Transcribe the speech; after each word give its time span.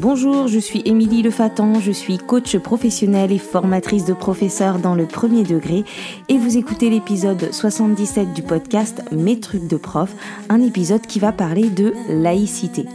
Bonjour, 0.00 0.48
je 0.48 0.58
suis 0.58 0.80
Émilie 0.86 1.20
Lefatan, 1.22 1.78
je 1.78 1.92
suis 1.92 2.16
coach 2.16 2.56
professionnelle 2.56 3.32
et 3.32 3.38
formatrice 3.38 4.06
de 4.06 4.14
professeurs 4.14 4.78
dans 4.78 4.94
le 4.94 5.04
premier 5.04 5.42
degré 5.42 5.84
et 6.30 6.38
vous 6.38 6.56
écoutez 6.56 6.88
l'épisode 6.88 7.52
77 7.52 8.32
du 8.32 8.40
podcast 8.40 9.02
Mes 9.12 9.38
trucs 9.40 9.66
de 9.66 9.76
prof, 9.76 10.10
un 10.48 10.62
épisode 10.62 11.02
qui 11.02 11.18
va 11.18 11.32
parler 11.32 11.68
de 11.68 11.92
laïcité. 12.08 12.86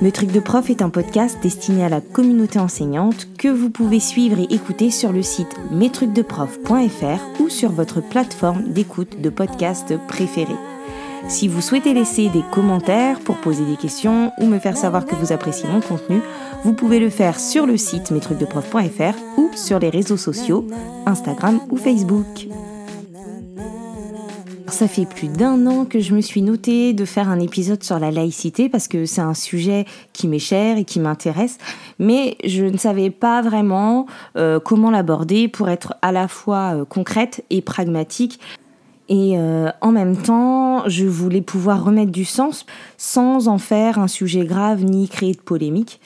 Mes 0.00 0.10
trucs 0.10 0.32
de 0.32 0.40
prof 0.40 0.70
est 0.70 0.80
un 0.80 0.88
podcast 0.88 1.36
destiné 1.42 1.84
à 1.84 1.90
la 1.90 2.00
communauté 2.00 2.58
enseignante 2.58 3.28
que 3.36 3.48
vous 3.48 3.68
pouvez 3.68 4.00
suivre 4.00 4.38
et 4.38 4.54
écouter 4.54 4.90
sur 4.90 5.12
le 5.12 5.20
site 5.20 5.54
mestrucsdeprof.fr 5.70 7.42
ou 7.42 7.50
sur 7.50 7.72
votre 7.72 8.00
plateforme 8.00 8.72
d'écoute 8.72 9.20
de 9.20 9.28
podcast 9.28 9.92
préférée. 10.08 10.56
Si 11.28 11.48
vous 11.48 11.60
souhaitez 11.62 11.94
laisser 11.94 12.28
des 12.28 12.42
commentaires 12.52 13.18
pour 13.20 13.38
poser 13.38 13.64
des 13.64 13.76
questions 13.76 14.32
ou 14.38 14.46
me 14.46 14.58
faire 14.58 14.76
savoir 14.76 15.06
que 15.06 15.14
vous 15.14 15.32
appréciez 15.32 15.68
mon 15.68 15.80
contenu, 15.80 16.20
vous 16.64 16.74
pouvez 16.74 17.00
le 17.00 17.08
faire 17.08 17.40
sur 17.40 17.66
le 17.66 17.76
site 17.76 18.10
mestrucsdeprof.fr 18.10 19.38
ou 19.38 19.50
sur 19.54 19.78
les 19.78 19.88
réseaux 19.88 20.18
sociaux, 20.18 20.66
Instagram 21.06 21.60
ou 21.70 21.76
Facebook. 21.76 22.48
Ça 24.68 24.88
fait 24.88 25.06
plus 25.06 25.28
d'un 25.28 25.66
an 25.66 25.84
que 25.84 26.00
je 26.00 26.14
me 26.14 26.20
suis 26.20 26.42
notée 26.42 26.94
de 26.94 27.04
faire 27.04 27.28
un 27.28 27.38
épisode 27.38 27.82
sur 27.84 27.98
la 27.98 28.10
laïcité 28.10 28.68
parce 28.68 28.88
que 28.88 29.06
c'est 29.06 29.20
un 29.20 29.34
sujet 29.34 29.84
qui 30.12 30.26
m'est 30.26 30.38
cher 30.38 30.78
et 30.78 30.84
qui 30.84 30.98
m'intéresse, 31.00 31.58
mais 31.98 32.36
je 32.44 32.64
ne 32.64 32.76
savais 32.76 33.10
pas 33.10 33.40
vraiment 33.40 34.06
euh, 34.36 34.58
comment 34.58 34.90
l'aborder 34.90 35.48
pour 35.48 35.68
être 35.68 35.94
à 36.02 36.12
la 36.12 36.28
fois 36.28 36.74
euh, 36.74 36.84
concrète 36.84 37.44
et 37.50 37.62
pragmatique. 37.62 38.40
Et 39.08 39.34
euh, 39.36 39.70
en 39.82 39.92
même 39.92 40.16
temps, 40.16 40.88
je 40.88 41.04
voulais 41.04 41.42
pouvoir 41.42 41.84
remettre 41.84 42.10
du 42.10 42.24
sens 42.24 42.64
sans 42.96 43.48
en 43.48 43.58
faire 43.58 43.98
un 43.98 44.08
sujet 44.08 44.46
grave 44.46 44.82
ni 44.82 45.08
créer 45.08 45.32
de 45.32 45.40
polémique. 45.40 46.00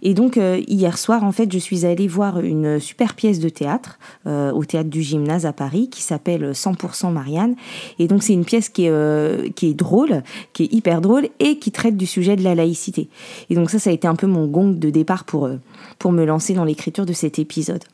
Et 0.00 0.14
donc 0.14 0.38
euh, 0.38 0.62
hier 0.66 0.96
soir, 0.96 1.24
en 1.24 1.32
fait, 1.32 1.52
je 1.52 1.58
suis 1.58 1.84
allée 1.84 2.08
voir 2.08 2.40
une 2.40 2.80
super 2.80 3.14
pièce 3.14 3.38
de 3.40 3.50
théâtre 3.50 3.98
euh, 4.26 4.50
au 4.52 4.64
théâtre 4.64 4.88
du 4.88 5.02
Gymnase 5.02 5.44
à 5.44 5.52
Paris 5.52 5.90
qui 5.90 6.02
s'appelle 6.02 6.52
100% 6.52 7.12
Marianne. 7.12 7.54
Et 7.98 8.08
donc 8.08 8.22
c'est 8.22 8.32
une 8.32 8.46
pièce 8.46 8.70
qui 8.70 8.86
est, 8.86 9.54
qui 9.54 9.66
est 9.66 9.74
drôle, 9.74 10.22
qui 10.54 10.64
est 10.64 10.72
hyper 10.72 11.02
drôle 11.02 11.28
et 11.40 11.58
qui 11.58 11.70
traite 11.70 11.96
du 11.96 12.06
sujet 12.06 12.36
de 12.36 12.44
la 12.44 12.54
laïcité. 12.54 13.10
Et 13.50 13.56
donc 13.56 13.68
ça, 13.70 13.78
ça 13.78 13.90
a 13.90 13.92
été 13.92 14.08
un 14.08 14.16
peu 14.16 14.26
mon 14.26 14.46
gong 14.46 14.70
de 14.70 14.88
départ 14.88 15.24
pour, 15.24 15.50
pour 15.98 16.12
me 16.12 16.24
lancer 16.24 16.54
dans 16.54 16.64
l'écriture 16.64 17.04
de 17.04 17.12
cet 17.12 17.38
épisode. 17.38 17.84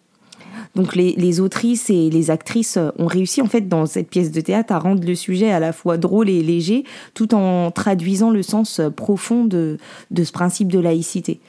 Donc 0.74 0.96
les, 0.96 1.40
autrices 1.40 1.88
et 1.88 2.10
les 2.10 2.30
actrices 2.30 2.78
ont 2.98 3.06
réussi 3.06 3.40
en 3.40 3.46
fait 3.46 3.68
dans 3.68 3.86
cette 3.86 4.08
pièce 4.08 4.32
de 4.32 4.40
théâtre 4.40 4.72
à 4.72 4.78
rendre 4.78 5.06
le 5.06 5.14
sujet 5.14 5.50
à 5.50 5.60
la 5.60 5.72
fois 5.72 5.98
drôle 5.98 6.28
et 6.28 6.42
léger, 6.42 6.84
tout 7.14 7.34
en 7.34 7.70
traduisant 7.70 8.30
le 8.30 8.42
sens 8.42 8.80
profond 8.96 9.44
de, 9.44 9.78
ce 10.16 10.32
principe 10.32 10.72
de 10.72 10.80
laïcité. 10.80 11.40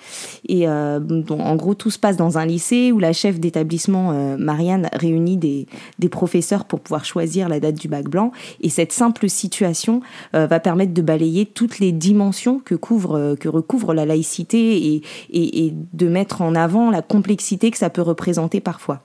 Et 0.48 0.68
euh, 0.68 1.00
en 1.30 1.56
gros, 1.56 1.74
tout 1.74 1.90
se 1.90 1.98
passe 1.98 2.18
dans 2.18 2.38
un 2.38 2.46
lycée 2.46 2.92
où 2.92 3.00
la 3.00 3.14
chef 3.14 3.40
d'établissement, 3.40 4.12
euh, 4.12 4.38
Marianne, 4.38 4.90
réunit 4.94 5.38
des, 5.38 5.68
professeurs 6.10 6.66
pour 6.66 6.82
pouvoir 6.82 7.04
choisir 7.04 7.50
la 7.50 7.60
date 7.60 7.76
du 7.76 7.88
bac 7.88 8.08
blanc. 8.08 8.32
Et 8.62 8.70
cette 8.70 8.92
simple 8.92 9.28
situation 9.28 10.02
euh, 10.36 10.46
va 10.46 10.60
permettre 10.60 10.94
de 10.94 11.02
balayer 11.02 11.48
toutes 11.48 11.80
les 11.80 11.92
dimensions 11.92 12.60
que, 12.64 12.76
couvre, 12.76 13.36
que 13.40 13.50
recouvre 13.50 13.96
la 13.96 14.06
laïcité 14.06 14.94
et, 14.94 15.02
et 15.34 15.74
de 15.94 16.08
mettre 16.08 16.44
en 16.44 16.54
avant 16.54 16.92
la 16.92 17.02
complexité 17.02 17.72
que 17.72 17.78
ça 17.78 17.90
peut 17.90 18.04
représenter 18.04 18.62
parfois. 18.62 19.02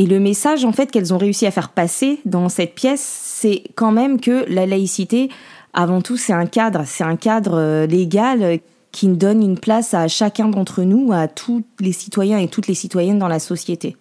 Et 0.00 0.06
le 0.06 0.18
message 0.18 0.64
en 0.64 0.72
fait 0.72 0.90
qu'elles 0.90 1.12
ont 1.12 1.18
réussi 1.18 1.44
à 1.44 1.50
faire 1.50 1.68
passer 1.68 2.20
dans 2.24 2.48
cette 2.48 2.74
pièce, 2.74 3.02
c'est 3.02 3.64
quand 3.74 3.92
même 3.92 4.18
que 4.18 4.46
la 4.48 4.64
laïcité, 4.64 5.28
avant 5.74 6.00
tout, 6.00 6.16
c'est 6.16 6.32
un 6.32 6.46
cadre, 6.46 6.84
c'est 6.86 7.04
un 7.04 7.16
cadre 7.16 7.58
euh, 7.58 7.86
légal 7.86 8.60
qui 8.92 9.08
donne 9.08 9.42
une 9.42 9.58
place 9.58 9.92
à 9.92 10.08
chacun 10.08 10.48
d'entre 10.48 10.84
nous, 10.84 11.12
à 11.12 11.28
tous 11.28 11.64
les 11.80 11.92
citoyens 11.92 12.38
et 12.38 12.48
toutes 12.48 12.66
les 12.66 12.74
citoyennes 12.74 13.18
dans 13.18 13.28
la 13.28 13.38
société. 13.38 13.94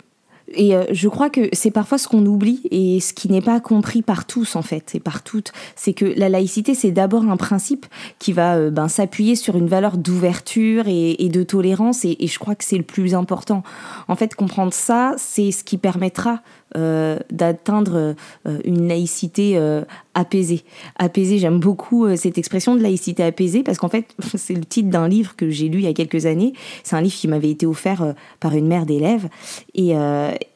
Et 0.53 0.75
euh, 0.75 0.85
je 0.91 1.07
crois 1.07 1.29
que 1.29 1.49
c'est 1.53 1.71
parfois 1.71 1.97
ce 1.97 2.07
qu'on 2.07 2.25
oublie 2.25 2.61
et 2.71 2.99
ce 2.99 3.13
qui 3.13 3.29
n'est 3.29 3.41
pas 3.41 3.59
compris 3.59 4.01
par 4.01 4.25
tous 4.25 4.55
en 4.55 4.61
fait 4.61 4.95
et 4.95 4.99
par 4.99 5.23
toutes, 5.23 5.51
c'est 5.75 5.93
que 5.93 6.05
la 6.05 6.29
laïcité 6.29 6.73
c'est 6.73 6.91
d'abord 6.91 7.23
un 7.23 7.37
principe 7.37 7.85
qui 8.17 8.33
va 8.33 8.55
euh, 8.55 8.69
ben, 8.69 8.87
s'appuyer 8.87 9.35
sur 9.35 9.57
une 9.57 9.67
valeur 9.67 9.97
d'ouverture 9.97 10.85
et, 10.87 11.29
de 11.29 11.43
tolérance 11.43 12.05
et, 12.05 12.17
je 12.19 12.39
crois 12.39 12.55
que 12.55 12.63
c'est 12.63 12.77
le 12.77 12.83
plus 12.83 13.13
important. 13.13 13.63
En 14.07 14.15
fait, 14.15 14.35
comprendre 14.35 14.73
ça, 14.73 15.13
c'est 15.17 15.51
ce 15.51 15.63
qui 15.63 15.77
permettra 15.77 16.41
d'atteindre 16.75 18.15
euh, 18.47 18.59
une 18.63 18.87
laïcité 18.87 19.57
euh, 19.57 19.83
apaisée. 20.13 20.63
Apaisée, 20.97 21.39
j'aime 21.39 21.59
beaucoup 21.59 22.15
cette 22.15 22.37
expression 22.37 22.75
de 22.75 22.81
laïcité 22.81 23.23
apaisée 23.23 23.63
parce 23.63 23.77
qu'en 23.77 23.89
fait, 23.89 24.15
c'est 24.35 24.53
le 24.53 24.65
titre 24.65 24.89
d'un 24.89 25.07
livre 25.07 25.35
que 25.35 25.49
j'ai 25.49 25.69
lu 25.69 25.79
il 25.79 25.85
y 25.85 25.87
a 25.87 25.93
quelques 25.93 26.25
années. 26.25 26.53
C'est 26.83 26.95
un 26.95 27.01
livre 27.01 27.15
qui 27.15 27.27
m'avait 27.27 27.49
été 27.49 27.65
offert 27.65 28.13
par 28.39 28.53
une 28.55 28.67
mère 28.67 28.85
d'élèves. 28.85 29.29
Et, 29.73 29.93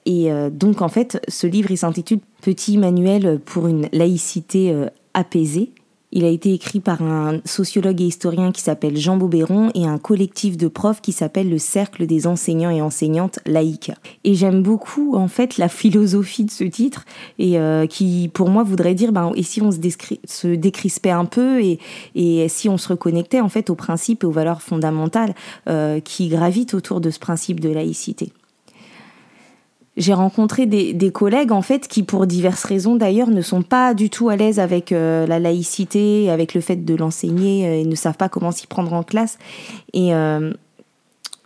et 0.06 0.30
donc, 0.52 0.82
en 0.82 0.90
fait, 0.90 1.22
ce 1.28 1.48
livre, 1.48 1.72
il 1.72 1.78
s'intitule 1.78 2.20
Petit 2.42 2.78
manuel 2.78 3.40
pour 3.46 3.68
une 3.68 3.88
laïcité 3.94 4.76
apaisée. 5.14 5.72
Il 6.16 6.26
a 6.26 6.30
été 6.30 6.54
écrit 6.54 6.80
par 6.80 7.02
un 7.02 7.40
sociologue 7.44 8.00
et 8.00 8.06
historien 8.06 8.52
qui 8.52 8.62
s'appelle 8.62 8.98
Jean 8.98 9.18
Bobéron 9.18 9.72
et 9.74 9.88
un 9.88 9.98
collectif 9.98 10.58
de 10.58 10.68
profs 10.68 11.02
qui 11.02 11.12
s'appelle 11.12 11.50
le 11.50 11.58
Cercle 11.58 12.06
des 12.06 12.28
enseignants 12.28 12.70
et 12.70 12.84
enseignantes 12.84 13.40
laïques. 13.48 13.92
Et 14.24 14.36
j'aime 14.36 14.62
beaucoup 14.62 15.16
en 15.16 15.28
fait 15.28 15.58
la 15.58 15.70
philosophie 15.70 16.46
de 16.46 16.52
ce 16.52 16.66
titre 16.66 17.06
et 17.40 17.58
euh, 17.58 17.88
qui 17.88 18.30
pour 18.32 18.50
moi 18.50 18.62
voudrait 18.62 18.94
dire 18.94 19.12
ben 19.12 19.32
et 19.36 19.42
si 19.42 19.60
on 19.64 19.72
se, 19.72 19.80
se 20.26 20.48
décrispait 20.48 21.10
un 21.10 21.26
peu 21.26 21.64
et, 21.64 21.80
et 22.14 22.48
si 22.48 22.70
on 22.70 22.78
se 22.78 22.90
reconnectait 22.90 23.42
en 23.42 23.50
fait 23.50 23.72
aux 23.72 23.76
principes 23.76 24.24
et 24.24 24.28
aux 24.28 24.32
valeurs 24.32 24.62
fondamentales 24.62 25.34
euh, 25.68 26.00
qui 26.00 26.28
gravitent 26.28 26.76
autour 26.76 27.02
de 27.02 27.10
ce 27.10 27.18
principe 27.18 27.60
de 27.60 27.70
laïcité 27.70 28.32
j'ai 29.96 30.14
rencontré 30.14 30.66
des, 30.66 30.94
des, 30.94 31.12
collègues 31.12 31.52
en 31.52 31.62
fait 31.62 31.88
qui, 31.88 32.04
pour 32.04 32.26
diverses 32.26 32.64
raisons 32.64 32.96
d'ailleurs, 32.96 33.30
ne 33.30 33.42
sont 33.42 33.62
pas 33.62 33.94
du 33.94 34.10
tout 34.10 34.30
à 34.30 34.36
l'aise 34.36 34.60
avec 34.60 34.92
euh, 34.92 35.28
la 35.28 35.40
laïcité, 35.40 36.32
avec 36.32 36.56
le 36.56 36.62
fait 36.62 36.78
de 36.78 36.96
l'enseigner 36.96 37.68
euh, 37.68 37.82
et 37.82 37.86
ne 37.86 37.96
savent 37.96 38.18
pas 38.18 38.30
comment 38.30 38.52
s'y 38.52 38.66
prendre 38.66 38.94
en 38.94 39.04
classe. 39.04 39.38
Et 39.94 40.16
euh, 40.16 40.52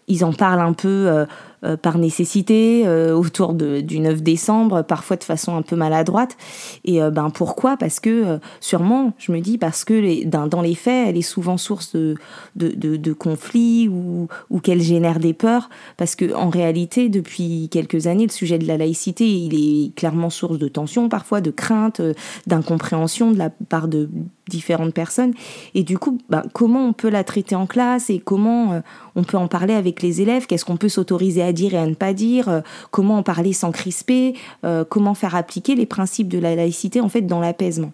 ils 0.07 0.23
en 0.23 0.31
parlent 0.31 0.61
un 0.61 0.73
peu 0.73 0.87
euh, 0.87 1.25
par 1.63 1.97
nécessité 1.97 2.83
euh, 2.85 3.15
autour 3.15 3.53
du 3.53 3.99
9 3.99 4.21
décembre, 4.21 4.83
parfois 4.83 5.17
de 5.17 5.23
façon 5.23 5.55
un 5.55 5.61
peu 5.61 5.75
maladroite. 5.75 6.37
Et 6.85 7.01
euh, 7.01 7.09
ben 7.09 7.29
pourquoi? 7.29 7.77
Parce 7.77 7.99
que 7.99 8.39
sûrement, 8.59 9.13
je 9.17 9.31
me 9.31 9.39
dis, 9.39 9.57
parce 9.57 9.83
que 9.83 9.93
les, 9.93 10.25
dans, 10.25 10.61
les 10.61 10.75
faits, 10.75 11.09
elle 11.09 11.17
est 11.17 11.21
souvent 11.21 11.57
source 11.57 11.95
de, 11.95 12.15
de, 12.55 13.13
conflits 13.13 13.87
ou, 13.87 14.27
ou 14.49 14.59
qu'elle 14.59 14.81
génère 14.81 15.19
des 15.19 15.33
peurs. 15.33 15.69
Parce 15.97 16.15
que 16.15 16.33
en 16.33 16.49
réalité, 16.49 17.09
depuis 17.09 17.69
quelques 17.71 18.07
années, 18.07 18.27
le 18.27 18.31
sujet 18.31 18.59
de 18.59 18.67
la 18.67 18.77
laïcité, 18.77 19.27
il 19.27 19.55
est 19.55 19.95
clairement 19.95 20.29
source 20.29 20.59
de 20.59 20.67
tensions, 20.67 21.09
parfois 21.09 21.41
de 21.41 21.51
craintes, 21.51 22.01
d'incompréhension 22.45 23.31
de 23.31 23.37
la 23.37 23.49
part 23.49 23.87
de 23.87 24.09
différentes 24.47 24.93
personnes. 24.93 25.33
Et 25.73 25.83
du 25.83 25.97
coup, 25.97 26.19
ben, 26.29 26.43
comment 26.53 26.87
on 26.87 26.93
peut 26.93 27.09
la 27.09 27.23
traiter 27.23 27.55
en 27.55 27.65
classe? 27.65 28.09
Et 28.09 28.19
comment 28.19 28.81
on 29.15 29.23
peut 29.23 29.37
en 29.37 29.47
parler 29.47 29.73
avec 29.73 30.01
les 30.01 30.21
élèves? 30.21 30.45
Qu'est-ce 30.45 30.65
qu'on 30.65 30.77
peut 30.77 30.89
s'autoriser 30.89 31.41
à 31.41 31.46
dire 31.53 31.73
et 31.73 31.77
à 31.77 31.85
ne 31.85 31.93
pas 31.93 32.13
dire, 32.13 32.49
euh, 32.49 32.61
comment 32.91 33.17
en 33.17 33.23
parler 33.23 33.53
sans 33.53 33.71
crisper, 33.71 34.33
euh, 34.63 34.83
comment 34.87 35.13
faire 35.13 35.35
appliquer 35.35 35.75
les 35.75 35.85
principes 35.85 36.27
de 36.27 36.39
la 36.39 36.55
laïcité 36.55 37.01
en 37.01 37.09
fait 37.09 37.21
dans 37.21 37.39
l'apaisement. 37.39 37.91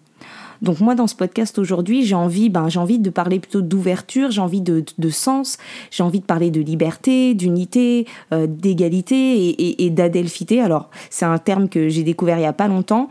Donc 0.62 0.80
moi 0.80 0.94
dans 0.94 1.08
ce 1.08 1.16
podcast 1.16 1.58
aujourd'hui 1.58 2.06
j'ai 2.06 2.14
envie 2.14 2.48
ben 2.48 2.68
j'ai 2.68 2.78
envie 2.78 2.98
de 2.98 3.10
parler 3.10 3.40
plutôt 3.40 3.60
d'ouverture, 3.60 4.30
j'ai 4.30 4.40
envie 4.40 4.62
de, 4.62 4.84
de, 4.96 5.10
sens, 5.10 5.58
j'ai 5.90 6.02
envie 6.02 6.20
de 6.20 6.24
parler 6.24 6.50
de 6.50 6.60
liberté, 6.60 7.34
d'unité, 7.34 8.06
euh, 8.32 8.46
d'égalité 8.46 9.48
et, 9.48 9.84
et, 9.84 9.90
d'adelphité. 9.90 10.60
Alors 10.60 10.90
c'est 11.10 11.26
un 11.26 11.38
terme 11.38 11.68
que 11.68 11.88
j'ai 11.88 12.04
découvert 12.04 12.38
il 12.38 12.42
y 12.42 12.46
a 12.46 12.52
pas 12.52 12.68
longtemps. 12.68 13.08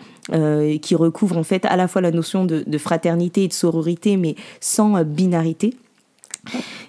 qui 0.82 0.96
recouvre 0.96 1.38
en 1.38 1.44
fait 1.44 1.66
à 1.66 1.76
la 1.76 1.90
fois 1.90 2.02
la 2.02 2.12
notion 2.12 2.46
de 2.46 2.78
fraternité 2.78 3.44
et 3.44 3.48
de 3.50 3.53
sororité 3.53 4.16
mais 4.16 4.35
sans 4.62 5.03
binarité. 5.03 5.76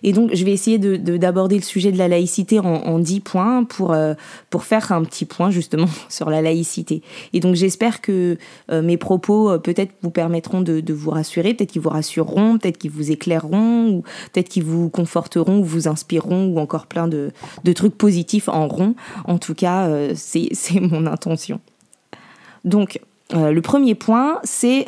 Et 0.02 0.12
donc, 0.12 0.34
je 0.34 0.44
vais 0.44 0.52
essayer 0.52 0.78
de, 0.78 0.96
d'aborder 1.16 1.56
le 1.56 1.62
sujet 1.62 1.92
de 1.92 1.98
la 1.98 2.08
laïcité 2.08 2.58
en, 2.58 2.98
dix 2.98 3.20
points 3.20 3.64
pour, 3.64 3.92
euh, 3.92 4.14
pour 4.50 4.64
faire 4.64 4.92
un 4.92 5.02
petit 5.04 5.24
point 5.24 5.50
justement 5.50 5.86
sur 6.08 6.28
la 6.28 6.42
laïcité. 6.42 7.02
Et 7.32 7.40
donc, 7.40 7.54
j'espère 7.54 8.00
que 8.00 8.36
euh, 8.70 8.82
mes 8.82 8.96
propos 8.96 9.50
euh, 9.50 9.58
peut-être 9.58 9.92
vous 10.02 10.10
permettront 10.10 10.60
de, 10.60 10.80
de 10.80 10.92
vous 10.92 11.10
rassurer, 11.10 11.54
peut-être 11.54 11.72
qu'ils 11.72 11.82
vous 11.82 11.90
rassureront, 11.90 12.58
peut-être 12.58 12.78
qu'ils 12.78 12.90
vous 12.90 13.10
éclaireront, 13.10 13.88
ou 13.88 14.02
peut-être 14.32 14.48
qu'ils 14.48 14.64
vous 14.64 14.90
conforteront, 14.90 15.60
ou 15.60 15.64
vous 15.64 15.88
inspireront, 15.88 16.46
ou 16.46 16.58
encore 16.58 16.86
plein 16.86 17.08
de, 17.08 17.30
de 17.62 17.72
trucs 17.72 17.96
positifs 17.96 18.48
en 18.48 18.68
rond. 18.68 18.94
En 19.24 19.38
tout 19.38 19.54
cas, 19.54 19.88
c'est 20.14 20.80
mon 20.80 21.06
intention. 21.06 21.60
Donc, 22.64 23.00
le 23.32 23.60
premier 23.60 23.94
point, 23.94 24.40
c'est 24.44 24.86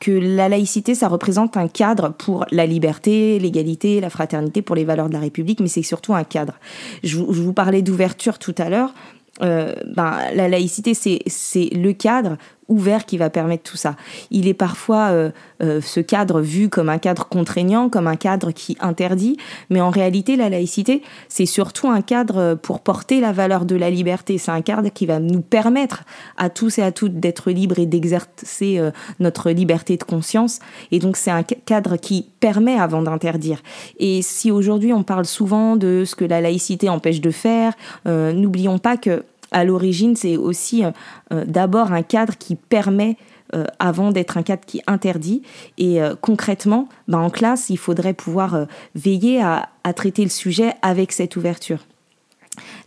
que 0.00 0.10
la 0.10 0.48
laïcité, 0.48 0.94
ça 0.94 1.08
représente 1.08 1.56
un 1.56 1.68
cadre 1.68 2.12
pour 2.16 2.46
la 2.50 2.66
liberté, 2.66 3.38
l'égalité, 3.38 4.00
la 4.00 4.10
fraternité, 4.10 4.62
pour 4.62 4.76
les 4.76 4.84
valeurs 4.84 5.08
de 5.08 5.14
la 5.14 5.20
République, 5.20 5.60
mais 5.60 5.68
c'est 5.68 5.82
surtout 5.82 6.14
un 6.14 6.24
cadre. 6.24 6.54
Je 7.02 7.16
vous, 7.16 7.26
vous 7.30 7.52
parlais 7.52 7.82
d'ouverture 7.82 8.38
tout 8.38 8.54
à 8.58 8.68
l'heure. 8.68 8.94
Euh, 9.42 9.74
ben, 9.94 10.16
la 10.34 10.48
laïcité, 10.48 10.94
c'est 10.94 11.70
le 11.72 11.92
cadre 11.92 12.36
ouvert 12.68 13.06
qui 13.06 13.16
va 13.16 13.30
permettre 13.30 13.62
tout 13.62 13.76
ça. 13.76 13.96
Il 14.30 14.46
est 14.46 14.54
parfois 14.54 15.08
euh, 15.08 15.30
euh, 15.62 15.80
ce 15.80 16.00
cadre 16.00 16.40
vu 16.40 16.68
comme 16.68 16.88
un 16.88 16.98
cadre 16.98 17.26
contraignant, 17.26 17.88
comme 17.88 18.06
un 18.06 18.16
cadre 18.16 18.52
qui 18.52 18.76
interdit, 18.80 19.36
mais 19.70 19.80
en 19.80 19.90
réalité 19.90 20.36
la 20.36 20.48
laïcité 20.48 21.02
c'est 21.28 21.46
surtout 21.46 21.88
un 21.88 22.02
cadre 22.02 22.54
pour 22.54 22.80
porter 22.80 23.20
la 23.20 23.32
valeur 23.32 23.64
de 23.64 23.74
la 23.74 23.90
liberté. 23.90 24.38
C'est 24.38 24.50
un 24.50 24.60
cadre 24.60 24.90
qui 24.90 25.06
va 25.06 25.18
nous 25.18 25.40
permettre 25.40 26.04
à 26.36 26.50
tous 26.50 26.78
et 26.78 26.82
à 26.82 26.92
toutes 26.92 27.18
d'être 27.18 27.50
libres 27.50 27.78
et 27.78 27.86
d'exercer 27.86 28.78
euh, 28.78 28.90
notre 29.18 29.50
liberté 29.50 29.96
de 29.96 30.04
conscience. 30.04 30.58
Et 30.92 30.98
donc 30.98 31.16
c'est 31.16 31.30
un 31.30 31.42
cadre 31.42 31.96
qui 31.96 32.28
permet 32.40 32.78
avant 32.78 33.02
d'interdire. 33.02 33.62
Et 33.98 34.20
si 34.22 34.50
aujourd'hui 34.50 34.92
on 34.92 35.02
parle 35.02 35.24
souvent 35.24 35.76
de 35.76 36.04
ce 36.06 36.14
que 36.14 36.24
la 36.24 36.40
laïcité 36.40 36.88
empêche 36.88 37.20
de 37.20 37.30
faire, 37.30 37.72
n'oublions 38.04 38.78
pas 38.78 38.96
que 38.96 39.24
à 39.50 39.64
l'origine, 39.64 40.16
c'est 40.16 40.36
aussi 40.36 40.84
euh, 40.84 40.90
euh, 41.32 41.44
d'abord 41.46 41.92
un 41.92 42.02
cadre 42.02 42.36
qui 42.36 42.54
permet 42.54 43.16
euh, 43.54 43.64
avant 43.78 44.10
d'être 44.10 44.36
un 44.36 44.42
cadre 44.42 44.64
qui 44.66 44.82
interdit. 44.86 45.42
Et 45.78 46.00
concrètement, 46.20 46.88
ben, 47.06 47.18
en 47.18 47.30
classe, 47.30 47.70
il 47.70 47.78
faudrait 47.78 48.12
pouvoir 48.12 48.66
veiller 48.94 49.42
à, 49.42 49.70
traiter 49.96 50.22
le 50.22 50.28
sujet 50.28 50.74
avec 50.82 51.12
cette 51.12 51.36
ouverture. 51.36 51.78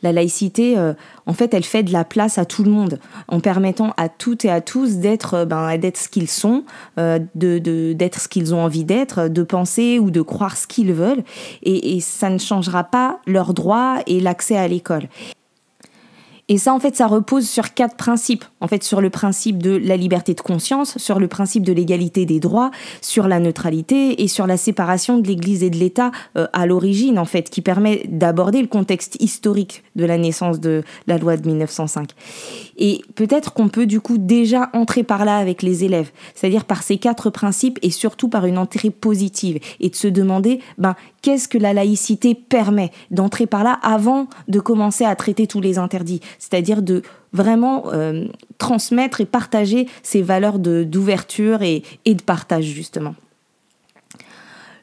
La 0.04 0.12
laïcité, 0.12 0.78
en 1.25 1.34
fait, 1.34 1.54
elle 1.56 1.63
fait 1.63 1.81
de 1.81 1.92
la 1.92 2.04
place 2.04 2.38
à 2.38 2.46
tout 2.46 2.64
le 2.64 2.69
monde, 2.69 3.00
en 3.28 3.40
permettant 3.40 3.94
à 3.98 4.07
toutes 4.07 4.46
et 4.46 4.52
à 4.52 4.62
tous 4.62 4.98
d'être 4.98 5.46
ben, 5.46 5.78
d'être 5.78 5.98
ce 5.98 6.10
qu'ils 6.10 6.30
sont, 6.30 6.64
de, 6.98 7.94
d'être 7.94 8.19
ce 8.19 8.28
qu'ils 8.28 8.54
ont 8.54 8.64
envie 8.64 8.84
d'être, 8.84 9.30
de 9.30 9.44
penser 9.44 9.98
ou 9.98 10.12
de 10.12 10.22
croire 10.22 10.57
ce 10.57 10.68
qu'ils 10.68 10.94
veulent. 10.94 11.24
Et, 11.64 11.96
et 11.96 12.02
ça 12.02 12.30
ne 12.30 12.38
changera 12.38 12.84
pas 12.84 13.19
leurs 13.25 13.56
droits 13.56 14.00
et 14.06 14.19
l'accès 14.19 14.57
à 14.57 14.68
l'école. 14.68 15.07
Et 16.50 16.58
ça, 16.58 16.74
en 16.74 16.80
fait, 16.80 16.96
ça 16.96 17.08
repose 17.08 17.48
sur 17.48 17.74
quatre 17.74 17.96
principes. 17.96 18.46
En 18.60 18.68
fait, 18.68 18.84
sur 18.84 19.02
le 19.02 19.10
principe 19.10 19.62
de 19.62 19.72
la 19.72 19.98
liberté 19.98 20.34
de 20.34 20.42
conscience, 20.42 20.98
sur 20.98 21.20
le 21.20 21.28
principe 21.28 21.64
de 21.64 21.74
l'égalité 21.74 22.26
des 22.26 22.40
droits, 22.40 22.72
sur 23.02 23.28
la 23.28 23.40
neutralité 23.40 24.22
et 24.22 24.28
sur 24.28 24.48
la 24.48 24.58
séparation 24.58 25.18
de 25.18 25.28
l'Église 25.28 25.64
et 25.64 25.70
de 25.70 25.78
l'État 25.78 26.12
euh, 26.38 26.48
à 26.54 26.66
l'origine, 26.66 27.20
en 27.20 27.26
fait, 27.26 27.50
qui 27.50 27.62
permet 27.62 28.04
d'aborder 28.08 28.62
le 28.62 28.68
contexte 28.68 29.18
historique 29.22 29.84
de 29.96 30.06
la 30.06 30.18
naissance 30.18 30.60
de 30.60 30.84
la 31.08 31.18
loi 31.18 31.38
de 31.38 31.48
1905. 31.48 32.12
Et 32.78 33.02
peut-être 33.16 33.54
qu'on 33.54 33.70
peut 33.70 33.86
du 33.86 34.02
coup 34.02 34.18
déjà 34.18 34.70
entrer 34.74 35.04
par 35.04 35.26
là 35.26 35.38
avec 35.38 35.62
les 35.62 35.84
élèves, 35.84 36.12
c'est-à-dire 36.36 36.66
par 36.66 36.84
ces 36.84 36.98
quatre 36.98 37.30
principes 37.30 37.80
et 37.82 37.92
surtout 37.92 38.28
par 38.28 38.46
une 38.46 38.58
entrée 38.58 38.90
positive 38.90 39.60
et 39.80 39.90
de 39.90 39.96
se 39.96 40.08
demander, 40.08 40.60
ben, 40.78 40.96
qu'est-ce 41.21 41.47
que 41.47 41.57
la 41.57 41.73
laïcité 41.73 42.35
permet 42.35 42.91
d'entrer 43.12 43.45
par 43.45 43.63
là 43.63 43.79
avant 43.83 44.27
de 44.47 44.59
commencer 44.59 45.06
à 45.06 45.15
traiter 45.15 45.47
tous 45.47 45.62
les 45.62 45.77
interdits? 45.77 46.21
C'est-à-dire 46.39 46.81
de 46.81 47.03
vraiment 47.33 47.85
euh, 47.94 48.27
transmettre 48.57 49.21
et 49.21 49.25
partager 49.25 49.88
ces 50.03 50.21
valeurs 50.21 50.59
d'ouverture 50.59 51.62
et, 51.62 51.83
et 52.06 52.15
de 52.15 52.21
partage 52.21 52.65
justement. 52.65 53.15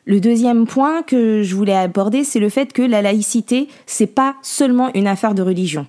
Le 0.06 0.20
deuxième 0.20 0.66
point 0.66 1.02
que 1.02 1.42
je 1.42 1.54
voulais 1.54 1.76
aborder, 1.76 2.24
c'est 2.24 2.40
le 2.40 2.48
fait 2.48 2.72
que 2.72 2.80
la 2.80 3.02
laïcité, 3.02 3.68
c'est 3.84 4.06
pas 4.06 4.36
seulement 4.40 4.90
une 4.94 5.06
affaire 5.06 5.34
de 5.34 5.42
religion. 5.42 5.86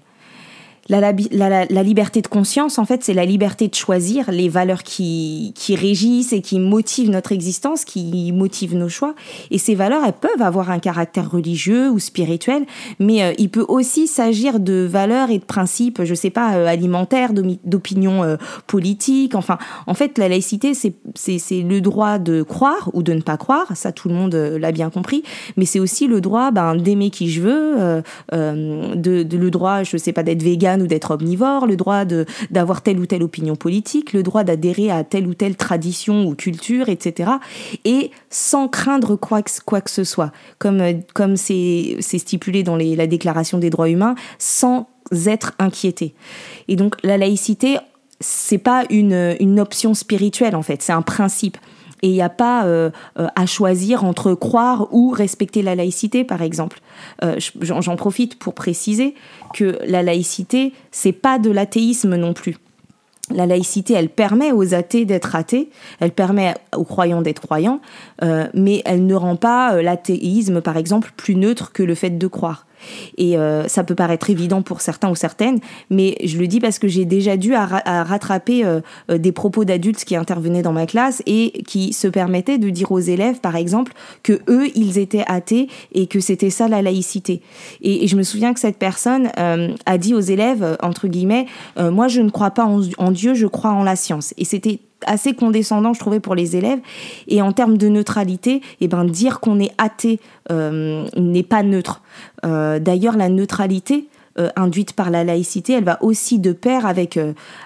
La, 0.89 1.12
liberté 1.83 2.21
de 2.24 2.27
conscience, 2.27 2.80
en 2.80 2.86
fait, 2.86 3.03
c'est 3.03 3.13
la 3.13 3.25
liberté 3.25 3.68
de 3.68 3.75
choisir 3.75 4.31
les 4.31 4.50
valeurs 4.50 4.81
qui, 4.81 5.53
qui 5.56 5.75
régissent 5.75 6.33
et 6.33 6.41
qui 6.41 6.59
motivent 6.59 7.12
notre 7.12 7.31
existence, 7.31 7.86
qui 7.86 8.31
motivent 8.31 8.75
nos 8.75 8.89
choix. 8.89 9.13
Et 9.51 9.59
ces 9.59 9.75
valeurs, 9.75 10.01
elles 10.03 10.13
peuvent 10.13 10.41
avoir 10.41 10.71
un 10.71 10.80
caractère 10.80 11.30
religieux 11.30 11.91
ou 11.91 12.00
spirituel, 12.00 12.65
mais 13.00 13.21
euh, 13.21 13.33
il 13.38 13.50
peut 13.50 13.65
aussi 13.68 14.07
s'agir 14.07 14.59
de 14.59 14.88
valeurs 14.89 15.30
et 15.30 15.38
de 15.38 15.45
principes, 15.45 16.03
je 16.03 16.15
sais 16.15 16.31
pas, 16.31 16.56
euh, 16.56 16.65
alimentaires, 16.65 17.33
d'opinions 17.33 18.24
euh, 18.24 18.38
politiques. 18.65 19.35
Enfin, 19.35 19.59
en 19.85 19.94
fait, 19.94 20.18
la 20.18 20.27
laïcité, 20.27 20.74
c'est 20.74 21.62
le 21.62 21.81
droit 21.81 22.18
de 22.18 22.42
croire 22.42 22.89
ou 22.94 23.03
de 23.03 23.13
ne 23.13 23.21
pas 23.21 23.38
croire, 23.38 23.77
ça 23.77 23.92
tout 23.92 24.09
le 24.09 24.15
monde 24.15 24.33
l'a 24.33 24.71
bien 24.71 24.89
compris, 24.89 25.21
mais 25.56 25.65
c'est 25.65 25.80
aussi 25.80 26.07
le 26.07 26.19
droit 26.19 26.50
ben, 26.50 26.75
d'aimer 26.75 27.12
qui 27.12 27.30
je 27.30 27.42
veux, 27.42 28.01
de, 28.31 29.24
de, 29.24 29.38
le 29.38 29.51
droit, 29.51 29.83
je 29.83 29.97
sais 29.97 30.13
pas, 30.13 30.24
d'être 30.24 30.42
vegan 30.42 30.78
ou 30.81 30.87
d'être 30.87 31.11
omnivore, 31.11 31.65
le 31.65 31.75
droit 31.75 32.05
d'avoir 32.49 32.81
telle 32.81 32.99
ou 32.99 33.05
telle 33.05 33.23
opinion 33.23 33.55
politique, 33.55 34.13
le 34.13 34.23
droit 34.23 34.43
d'adhérer 34.43 34.91
à 34.91 35.03
telle 35.03 35.27
ou 35.27 35.33
telle 35.33 35.55
tradition 35.55 36.25
ou 36.25 36.35
culture, 36.35 36.89
etc. 36.89 37.31
Et 37.85 38.11
sans 38.29 38.67
craindre 38.67 39.15
quoi 39.15 39.41
que, 39.41 39.51
quoi 39.65 39.81
que 39.81 39.91
ce 39.91 40.03
soit, 40.03 40.31
comme 40.57 40.81
comme 41.13 41.37
c'est 41.37 41.97
stipulé 42.01 42.63
dans 42.63 42.77
la 42.77 43.07
Déclaration 43.07 43.57
des 43.57 43.69
droits 43.69 43.89
humains, 43.89 44.15
sans 44.37 44.87
être 45.25 45.53
inquiété. 45.59 46.13
Et 46.67 46.75
donc 46.75 46.95
la 47.03 47.17
laïcité, 47.17 47.77
c'est 48.19 48.57
pas 48.57 48.85
une, 48.89 49.35
une 49.39 49.59
option 49.59 49.93
spirituelle 49.93 50.55
en 50.55 50.61
fait, 50.61 50.81
c'est 50.81 50.93
un 50.93 51.01
principe. 51.01 51.57
Et 52.01 52.09
il 52.09 52.13
n'y 52.13 52.21
a 52.21 52.29
pas 52.29 52.65
euh, 52.65 52.89
euh, 53.19 53.27
à 53.35 53.45
choisir 53.45 54.03
entre 54.03 54.33
croire 54.33 54.87
ou 54.91 55.09
respecter 55.09 55.61
la 55.61 55.75
laïcité, 55.75 56.23
par 56.23 56.41
exemple. 56.41 56.79
Euh, 57.23 57.37
j'en 57.61 57.95
profite 57.95 58.39
pour 58.39 58.53
préciser 58.53 59.15
que 59.53 59.79
la 59.85 60.03
laïcité, 60.03 60.73
c'est 60.91 61.11
pas 61.11 61.39
de 61.39 61.51
l'athéisme 61.51 62.15
non 62.15 62.33
plus. 62.33 62.57
La 63.31 63.45
laïcité, 63.45 63.93
elle 63.93 64.09
permet 64.09 64.51
aux 64.51 64.73
athées 64.73 65.05
d'être 65.05 65.35
athées, 65.35 65.69
elle 65.99 66.11
permet 66.11 66.55
aux 66.75 66.83
croyants 66.83 67.21
d'être 67.21 67.41
croyants, 67.41 67.79
mais 68.55 68.81
elle 68.85 69.05
ne 69.05 69.13
rend 69.13 69.35
pas 69.35 69.83
l'athéisme, 69.83 70.61
par 70.61 70.77
exemple, 70.77 71.13
plus 71.15 71.35
neutre 71.35 71.71
que 71.71 71.83
le 71.83 71.93
fait 71.93 72.09
de 72.09 72.27
croire. 72.27 72.65
Et 73.17 73.37
euh, 73.37 73.67
ça 73.67 73.83
peut 73.83 73.95
paraître 73.95 74.29
évident 74.29 74.61
pour 74.61 74.81
certains 74.81 75.09
ou 75.09 75.15
certaines, 75.15 75.59
mais 75.89 76.17
je 76.23 76.37
le 76.37 76.47
dis 76.47 76.59
parce 76.59 76.79
que 76.79 76.87
j'ai 76.87 77.05
déjà 77.05 77.37
dû 77.37 77.53
à, 77.53 77.65
rattraper 78.03 78.65
euh, 78.65 78.81
euh, 79.09 79.17
des 79.17 79.31
propos 79.31 79.65
d'adultes 79.65 80.03
qui 80.05 80.15
intervenaient 80.15 80.61
dans 80.61 80.73
ma 80.73 80.85
classe 80.85 81.21
et 81.25 81.63
qui 81.67 81.93
se 81.93 82.07
permettaient 82.07 82.57
de 82.57 82.69
dire 82.69 82.91
aux 82.91 82.99
élèves, 82.99 83.39
par 83.39 83.55
exemple, 83.55 83.93
que 84.23 84.41
eux, 84.49 84.67
ils 84.75 84.97
étaient 84.97 85.25
athées 85.27 85.67
et 85.93 86.07
que 86.07 86.19
c'était 86.19 86.49
ça 86.49 86.67
la 86.67 86.81
laïcité. 86.81 87.41
Et, 87.81 88.07
je 88.07 88.15
me 88.15 88.23
souviens 88.23 88.53
que 88.53 88.59
cette 88.59 88.77
personne 88.77 89.29
a 89.35 89.97
dit 89.97 90.13
aux 90.15 90.19
élèves, 90.19 90.77
entre 90.81 91.07
guillemets, 91.07 91.45
moi 91.77 92.07
je 92.07 92.21
ne 92.21 92.29
crois 92.29 92.51
pas 92.51 92.65
en, 92.65 92.81
en 92.97 93.11
Dieu, 93.11 93.35
je 93.35 93.45
crois 93.45 93.71
en 93.71 93.83
la 93.83 93.95
science. 93.95 94.33
Et 94.37 94.45
c'était 94.45 94.79
assez 95.05 95.33
condescendant, 95.33 95.93
je 95.93 95.99
trouvais, 95.99 96.19
pour 96.19 96.35
les 96.35 96.55
élèves. 96.55 96.79
Et 97.27 97.41
en 97.41 97.51
termes 97.51 97.77
de 97.77 97.87
neutralité, 97.87 98.61
eh 98.81 98.87
ben, 98.87 99.05
dire 99.05 99.39
qu'on 99.39 99.59
est 99.59 99.71
athée 99.77 100.19
euh, 100.51 101.07
n'est 101.15 101.43
pas 101.43 101.63
neutre. 101.63 102.01
Euh, 102.45 102.79
d'ailleurs, 102.79 103.17
la 103.17 103.29
neutralité, 103.29 104.07
euh, 104.39 104.49
induite 104.55 104.93
par 104.93 105.09
la 105.09 105.23
laïcité, 105.23 105.73
elle 105.73 105.83
va 105.83 106.01
aussi 106.01 106.39
de 106.39 106.53
pair 106.53 106.85
avec, 106.85 107.19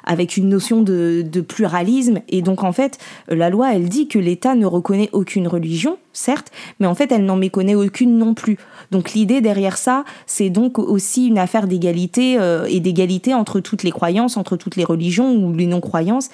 avec 0.04 0.38
une 0.38 0.50
notion 0.50 0.82
de, 0.82 1.42
pluralisme. 1.48 2.20
Et 2.30 2.42
donc, 2.42 2.64
en 2.64 2.72
fait, 2.72 2.98
la 3.28 3.50
loi, 3.50 3.74
elle 3.74 3.90
dit 3.90 4.08
que 4.08 4.20
l'État 4.20 4.56
ne 4.56 4.66
reconnaît 4.66 5.10
aucune 5.12 5.48
religion, 5.48 5.98
certes, 6.14 6.52
mais 6.80 6.88
en 6.88 6.96
fait, 6.96 7.12
elle 7.12 7.26
n'en 7.26 7.36
méconnaît 7.36 7.76
aucune 7.76 8.18
non 8.18 8.34
plus. 8.34 8.58
Donc, 8.92 9.14
l'idée 9.14 9.42
derrière 9.42 9.78
ça, 9.78 10.04
c'est 10.26 10.50
donc 10.50 10.80
aussi 10.80 11.28
une 11.28 11.38
affaire 11.38 11.68
d'égalité 11.68 12.38
euh, 12.40 12.66
et 12.70 12.80
d'égalité 12.80 13.34
entre 13.34 13.60
toutes 13.60 13.84
les 13.84 13.92
croyances, 13.92 14.38
entre 14.38 14.56
toutes 14.56 14.76
les 14.76 14.84
religions 14.84 15.34
ou 15.34 15.54
les 15.54 15.68
non-croyances. 15.68 16.30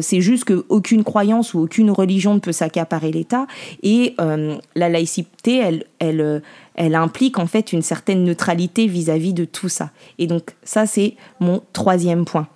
c'est 0.00 0.20
juste 0.20 0.44
qu'aucune 0.44 1.04
croyance 1.04 1.54
ou 1.54 1.60
aucune 1.60 1.90
religion 1.90 2.34
ne 2.34 2.38
peut 2.38 2.52
s'accaparer 2.52 3.10
l'État. 3.10 3.46
Et 3.82 4.14
la 4.18 4.88
laïcité, 4.88 5.58
elle, 5.58 5.84
elle 5.98 6.42
elle 6.74 6.94
implique 6.94 7.38
en 7.38 7.46
fait 7.46 7.72
une 7.72 7.82
certaine 7.82 8.24
neutralité 8.24 8.86
vis-à-vis 8.86 9.32
de 9.32 9.44
tout 9.44 9.68
ça. 9.68 9.90
Et 10.18 10.26
donc 10.26 10.54
ça, 10.64 10.86
c'est 10.86 11.14
mon 11.40 11.62
troisième 11.72 12.24
point. 12.24 12.48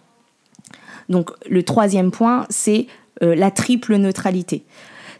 Donc 1.08 1.30
le 1.48 1.62
troisième 1.62 2.10
point, 2.10 2.46
c'est 2.50 2.86
euh, 3.22 3.34
la 3.34 3.50
triple 3.50 3.96
neutralité. 3.96 4.64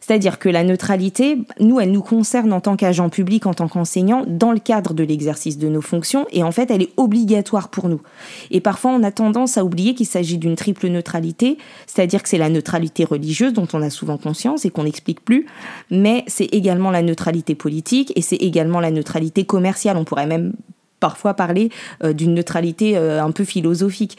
C'est-à-dire 0.08 0.38
que 0.38 0.48
la 0.48 0.64
neutralité, 0.64 1.36
nous, 1.60 1.80
elle 1.80 1.92
nous 1.92 2.00
concerne 2.00 2.54
en 2.54 2.62
tant 2.62 2.76
qu'agent 2.76 3.10
public, 3.10 3.44
en 3.44 3.52
tant 3.52 3.68
qu'enseignant, 3.68 4.24
dans 4.26 4.52
le 4.52 4.58
cadre 4.58 4.94
de 4.94 5.04
l'exercice 5.04 5.58
de 5.58 5.68
nos 5.68 5.82
fonctions, 5.82 6.26
et 6.32 6.42
en 6.42 6.50
fait, 6.50 6.70
elle 6.70 6.80
est 6.80 6.92
obligatoire 6.96 7.68
pour 7.68 7.90
nous. 7.90 8.00
Et 8.50 8.62
parfois, 8.62 8.92
on 8.92 9.02
a 9.02 9.10
tendance 9.10 9.58
à 9.58 9.66
oublier 9.66 9.94
qu'il 9.94 10.06
s'agit 10.06 10.38
d'une 10.38 10.56
triple 10.56 10.88
neutralité, 10.88 11.58
c'est-à-dire 11.86 12.22
que 12.22 12.30
c'est 12.30 12.38
la 12.38 12.48
neutralité 12.48 13.04
religieuse 13.04 13.52
dont 13.52 13.68
on 13.74 13.82
a 13.82 13.90
souvent 13.90 14.16
conscience 14.16 14.64
et 14.64 14.70
qu'on 14.70 14.84
n'explique 14.84 15.22
plus, 15.22 15.44
mais 15.90 16.24
c'est 16.26 16.46
également 16.54 16.90
la 16.90 17.02
neutralité 17.02 17.54
politique 17.54 18.10
et 18.16 18.22
c'est 18.22 18.36
également 18.36 18.80
la 18.80 18.90
neutralité 18.90 19.44
commerciale. 19.44 19.98
On 19.98 20.04
pourrait 20.04 20.26
même 20.26 20.54
parfois 21.00 21.34
parler 21.34 21.68
euh, 22.02 22.14
d'une 22.14 22.32
neutralité 22.32 22.96
euh, 22.96 23.22
un 23.22 23.30
peu 23.30 23.44
philosophique 23.44 24.16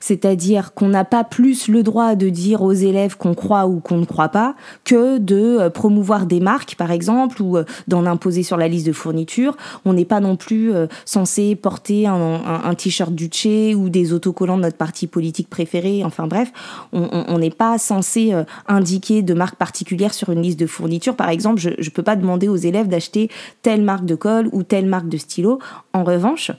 c'est-à-dire 0.00 0.72
qu'on 0.74 0.88
n'a 0.88 1.04
pas 1.04 1.24
plus 1.24 1.68
le 1.68 1.82
droit 1.82 2.14
de 2.14 2.30
dire 2.30 2.62
aux 2.62 2.72
élèves 2.72 3.16
qu'on 3.16 3.34
croit 3.34 3.66
ou 3.66 3.80
qu'on 3.80 3.98
ne 3.98 4.06
croit 4.06 4.30
pas 4.30 4.54
que 4.84 5.18
de 5.18 5.58
euh, 5.60 5.70
promouvoir 5.70 6.26
des 6.26 6.40
marques, 6.40 6.74
par 6.74 6.90
exemple, 6.90 7.42
ou 7.42 7.58
euh, 7.58 7.64
d'en 7.86 8.06
imposer 8.06 8.42
sur 8.42 8.56
la 8.56 8.66
liste 8.66 8.86
de 8.86 8.92
fournitures. 8.92 9.56
On 9.84 9.92
n'est 9.92 10.06
pas 10.06 10.20
non 10.20 10.36
plus 10.36 10.72
euh, 10.72 10.86
censé 11.04 11.54
porter 11.54 12.06
un, 12.06 12.74
t-shirt 12.74 13.12
Duce 13.12 13.74
ou 13.76 13.90
des 13.90 14.12
autocollants 14.12 14.56
de 14.56 14.62
notre 14.62 14.76
parti 14.76 15.06
politique 15.06 15.50
préféré. 15.50 16.02
Enfin 16.04 16.26
bref, 16.26 16.50
on 16.92 17.38
n'est 17.38 17.50
pas 17.50 17.76
censé 17.76 18.32
indiquer 18.66 19.22
de 19.22 19.34
marque 19.34 19.56
particulière 19.56 20.14
sur 20.14 20.30
une 20.30 20.40
liste 20.40 20.58
de 20.58 20.66
fournitures. 20.66 21.16
Par 21.16 21.28
exemple, 21.28 21.60
je 21.60 21.68
ne 21.68 21.90
peux 21.90 22.02
pas 22.02 22.16
demander 22.16 22.48
aux 22.48 22.56
élèves 22.56 22.88
d'acheter 22.88 23.28
telle 23.62 23.82
marque 23.82 24.06
de 24.06 24.14
colle 24.14 24.48
ou 24.52 24.62
telle 24.62 24.86
marque 24.86 25.08
de 25.08 25.18
stylo. 25.18 25.58
En 25.92 26.04
revanche, 26.04 26.52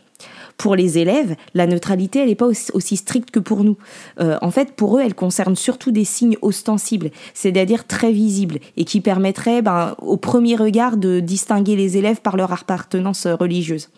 pour 0.57 0.75
les 0.75 0.97
élèves, 0.97 1.35
la 1.53 1.67
neutralité, 1.67 2.19
elle 2.19 2.29
n'est 2.29 2.35
pas 2.35 2.47
aussi, 2.47 2.97
stricte 2.97 3.31
que 3.31 3.39
pour 3.39 3.63
nous. 3.63 3.77
Euh, 4.19 4.37
en 4.41 4.51
fait, 4.51 4.73
pour 4.73 4.97
eux, 4.97 5.01
elle 5.03 5.15
concerne 5.15 5.55
surtout 5.55 5.91
des 5.91 6.05
signes 6.05 6.37
ostensibles, 6.41 7.11
c'est-à-dire 7.33 7.87
très 7.87 8.11
visibles, 8.11 8.59
et 8.77 8.85
qui 8.85 9.01
permettraient, 9.01 9.61
ben, 9.61 9.95
au 9.99 10.17
premier 10.17 10.55
regard, 10.55 10.97
de 10.97 11.19
distinguer 11.19 11.75
les 11.75 11.97
élèves 11.97 12.21
par 12.21 12.37
leur 12.37 12.51
appartenance 12.53 13.27
religieuse. 13.27 13.89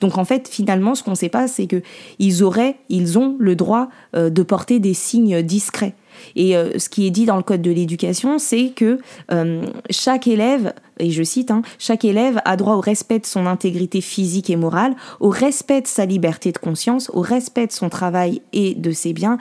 Donc, 0.00 0.18
en 0.18 0.24
fait, 0.24 0.48
finalement, 0.48 0.94
ce 0.94 1.02
qu'on 1.02 1.12
ne 1.12 1.16
sait 1.16 1.28
pas, 1.28 1.48
c'est 1.48 1.66
que 1.66 1.82
ils 2.18 2.42
auraient, 2.42 2.76
ils 2.88 3.18
ont 3.18 3.36
le 3.38 3.56
droit 3.56 3.88
euh, 4.14 4.30
de 4.30 4.42
porter 4.42 4.78
des 4.78 4.94
signes 4.94 5.42
discrets. 5.42 5.94
Et 6.36 6.56
euh, 6.56 6.78
ce 6.78 6.88
qui 6.88 7.06
est 7.06 7.10
dit 7.10 7.26
dans 7.26 7.36
le 7.36 7.42
Code 7.42 7.62
de 7.62 7.70
l'éducation, 7.70 8.38
c'est 8.38 8.70
que 8.70 8.98
euh, 9.32 9.64
chaque 9.90 10.26
élève, 10.26 10.72
et 10.98 11.10
je 11.10 11.22
cite, 11.22 11.50
hein, 11.50 11.62
chaque 11.78 12.04
élève 12.04 12.40
a 12.44 12.56
droit 12.56 12.74
au 12.74 12.80
respect 12.80 13.18
de 13.18 13.26
son 13.26 13.46
intégrité 13.46 14.00
physique 14.00 14.50
et 14.50 14.56
morale, 14.56 14.94
au 15.20 15.28
respect 15.28 15.82
de 15.82 15.86
sa 15.86 16.06
liberté 16.06 16.52
de 16.52 16.58
conscience, 16.58 17.10
au 17.12 17.20
respect 17.20 17.66
de 17.66 17.72
son 17.72 17.88
travail 17.88 18.42
et 18.52 18.74
de 18.74 18.92
ses 18.92 19.12
biens, 19.12 19.38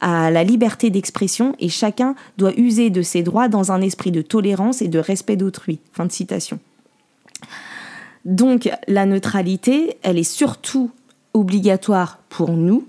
à 0.00 0.30
la 0.30 0.44
liberté 0.44 0.90
d'expression, 0.90 1.54
et 1.58 1.68
chacun 1.68 2.14
doit 2.36 2.52
user 2.56 2.90
de 2.90 3.02
ses 3.02 3.22
droits 3.22 3.48
dans 3.48 3.72
un 3.72 3.80
esprit 3.80 4.10
de 4.10 4.22
tolérance 4.22 4.82
et 4.82 4.88
de 4.88 4.98
respect 4.98 5.36
d'autrui. 5.36 5.80
Fin 5.92 6.06
de 6.06 6.12
citation. 6.12 6.58
Donc 8.24 8.68
la 8.88 9.06
neutralité, 9.06 9.96
elle 10.02 10.18
est 10.18 10.24
surtout 10.24 10.90
obligatoire 11.32 12.18
pour 12.28 12.50
nous, 12.50 12.86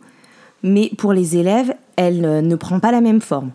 mais 0.64 0.92
pour 0.98 1.14
les 1.14 1.38
élèves, 1.38 1.74
elle 1.96 2.22
ne 2.22 2.56
prend 2.56 2.80
pas 2.80 2.92
la 2.92 3.02
même 3.02 3.22
forme. 3.22 3.52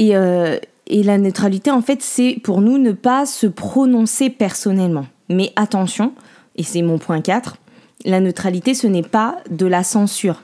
Euh, 0.00 0.58
et, 0.86 1.02
la 1.02 1.18
neutralité, 1.18 1.70
en 1.70 1.82
fait, 1.82 2.02
c'est 2.02 2.38
pour 2.42 2.60
nous 2.60 2.78
ne 2.78 2.92
pas 2.92 3.26
se 3.26 3.46
prononcer 3.46 4.30
personnellement. 4.30 5.06
Mais 5.28 5.52
attention, 5.56 6.12
et 6.56 6.62
c'est 6.62 6.82
mon 6.82 6.98
point 6.98 7.20
4, 7.20 7.56
la 8.04 8.20
neutralité, 8.20 8.74
ce 8.74 8.86
n'est 8.86 9.02
pas 9.02 9.38
de 9.50 9.66
la 9.66 9.82
censure. 9.82 10.42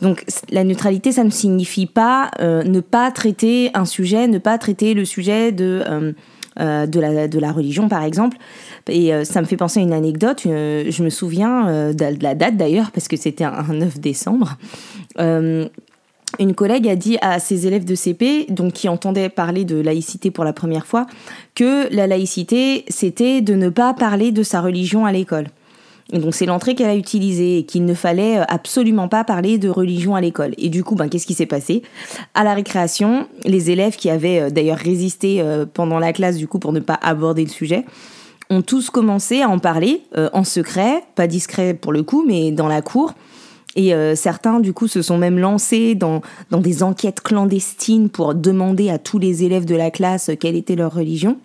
Donc 0.00 0.24
la 0.50 0.64
neutralité, 0.64 1.12
ça 1.12 1.24
ne 1.24 1.30
signifie 1.30 1.86
pas 1.86 2.30
euh, 2.40 2.62
ne 2.62 2.80
pas 2.80 3.10
traiter 3.10 3.70
un 3.74 3.84
sujet, 3.84 4.28
ne 4.28 4.38
pas 4.38 4.56
traiter 4.58 4.94
le 4.94 5.04
sujet 5.04 5.50
de, 5.50 5.82
euh, 6.60 6.86
de, 6.86 7.38
la, 7.38 7.52
religion, 7.52 7.88
par 7.88 8.04
exemple. 8.04 8.36
Et 8.88 9.12
ça 9.24 9.40
me 9.40 9.46
fait 9.46 9.56
penser 9.56 9.80
à 9.80 9.82
une 9.82 9.92
anecdote. 9.92 10.40
je 10.44 11.02
me 11.02 11.10
souviens 11.10 11.92
de 11.92 12.22
la 12.22 12.34
date 12.34 12.56
d'ailleurs, 12.56 12.90
parce 12.90 13.08
que 13.08 13.16
c'était 13.16 13.44
un 13.44 13.72
9 13.72 14.00
décembre 14.00 14.56
une 16.38 16.54
collègue 16.54 16.88
a 16.88 16.96
dit 16.96 17.16
à 17.20 17.38
ses 17.38 17.66
élèves 17.66 17.84
de 17.84 17.94
CP, 17.94 18.46
donc 18.50 18.74
qui 18.74 18.88
entendaient 18.88 19.28
parler 19.28 19.64
de 19.64 19.80
laïcité 19.80 20.30
pour 20.30 20.44
la 20.44 20.52
première 20.52 20.86
fois, 20.86 21.06
que 21.54 21.92
la 21.94 22.06
laïcité, 22.06 22.84
c'était 22.88 23.40
de 23.40 23.54
ne 23.54 23.70
pas 23.70 23.94
parler 23.94 24.30
de 24.30 24.42
sa 24.42 24.60
religion 24.60 25.06
à 25.06 25.12
l'école. 25.12 25.46
Et 26.10 26.18
donc 26.18 26.34
c'est 26.34 26.46
l'entrée 26.46 26.74
qu'elle 26.74 26.88
a 26.88 26.96
utilisée 26.96 27.58
et 27.58 27.64
qu'il 27.64 27.84
ne 27.84 27.92
fallait 27.92 28.38
absolument 28.48 29.08
pas 29.08 29.24
parler 29.24 29.58
de 29.58 29.68
religion 29.68 30.14
à 30.14 30.22
l'école. 30.22 30.54
Et 30.56 30.70
du 30.70 30.82
coup, 30.82 30.94
ben, 30.94 31.08
qu'est-ce 31.08 31.26
qui 31.26 31.34
s'est 31.34 31.44
passé? 31.44 31.82
À 32.34 32.44
la 32.44 32.54
récréation, 32.54 33.26
les 33.44 33.70
élèves 33.70 33.96
qui 33.96 34.08
avaient 34.08 34.40
euh, 34.40 34.50
d'ailleurs 34.50 34.78
résisté 34.78 35.42
euh, 35.42 35.66
pendant 35.66 35.98
la 35.98 36.14
classe 36.14 36.36
du 36.36 36.48
coup 36.48 36.58
pour 36.58 36.72
ne 36.72 36.80
pas 36.80 36.98
aborder 37.02 37.44
le 37.44 37.50
sujet, 37.50 37.84
ont 38.50 38.62
tous 38.62 38.90
commencé 38.90 39.42
à 39.42 39.48
en 39.48 39.58
parler 39.58 40.02
euh, 40.16 40.30
en 40.32 40.44
secret, 40.44 41.02
pas 41.14 41.26
discret 41.26 41.74
pour 41.74 41.92
le 41.92 42.02
coup, 42.02 42.24
mais 42.26 42.50
dans 42.50 42.68
la 42.68 42.82
cour. 42.82 43.14
Et 43.76 43.94
euh, 43.94 44.14
certains, 44.16 44.60
du 44.60 44.72
coup, 44.72 44.88
se 44.88 45.02
sont 45.02 45.18
même 45.18 45.38
lancés 45.38 45.94
dans, 45.94 46.22
dans 46.50 46.60
des 46.60 46.82
enquêtes 46.82 47.20
clandestines 47.20 48.08
pour 48.08 48.34
demander 48.34 48.90
à 48.90 48.98
tous 48.98 49.18
les 49.18 49.44
élèves 49.44 49.66
de 49.66 49.76
la 49.76 49.90
classe 49.90 50.30
quelle 50.40 50.56
était 50.56 50.76
leur 50.76 50.94
religion 50.94 51.38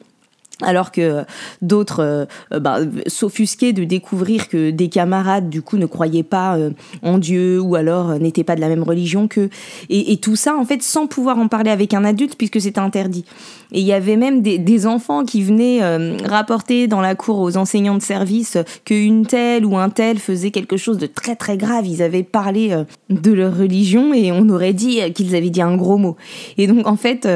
alors 0.62 0.92
que 0.92 1.26
d'autres 1.62 2.00
euh, 2.00 2.26
euh, 2.54 2.60
bah, 2.60 2.80
s'offusquaient 3.08 3.74
de 3.74 3.84
découvrir 3.84 4.50
que 4.50 4.70
des 4.70 4.88
camarades 4.88 5.50
du 5.50 5.62
coup 5.62 5.78
ne 5.78 5.86
croyaient 5.86 6.24
pas 6.24 6.58
euh, 6.58 6.72
en 7.02 7.18
Dieu 7.18 7.60
ou 7.60 7.76
alors 7.76 8.20
n'étaient 8.20 8.44
pas 8.44 8.56
de 8.56 8.62
la 8.62 8.70
même 8.70 8.84
religion 8.84 9.28
qu'eux. 9.28 9.50
Et, 9.90 10.18
tout 10.18 10.36
ça 10.36 10.56
en 10.56 10.64
fait 10.64 10.82
sans 10.84 11.08
pouvoir 11.08 11.38
en 11.38 11.48
parler 11.48 11.72
avec 11.72 11.94
un 11.94 12.06
adulte 12.06 12.36
puisque 12.38 12.62
c'était 12.62 12.80
interdit. 12.80 13.26
Et 13.72 13.80
il 13.80 13.86
y 13.86 13.94
avait 13.94 14.16
même 14.16 14.42
des, 14.42 14.86
enfants 14.86 15.24
qui 15.24 15.42
venaient 15.42 15.80
rapporter 16.26 16.88
dans 16.88 17.02
la 17.02 17.16
cour 17.16 17.40
aux 17.40 17.58
enseignants 17.58 17.98
de 17.98 18.02
service 18.02 18.58
qu'une 18.86 19.26
telle 19.26 19.66
ou 19.66 19.78
un 19.78 19.90
tel 19.90 20.20
faisait 20.20 20.52
quelque 20.52 20.78
chose 20.78 20.98
de 20.98 21.08
très 21.08 21.36
très 21.36 21.58
grave. 21.58 21.88
Ils 21.88 22.02
avaient 22.02 22.24
parlé 22.24 22.76
de 23.10 23.32
leur 23.32 23.58
religion 23.58 24.14
et 24.14 24.32
on 24.32 24.48
aurait 24.50 24.74
dit 24.74 25.00
qu'ils 25.14 25.36
avaient 25.36 25.50
dit 25.50 25.62
un 25.62 25.76
gros 25.76 25.98
mot. 25.98 26.16
Et 26.58 26.68
donc 26.68 26.86
en 26.88 26.96
fait 26.96 27.28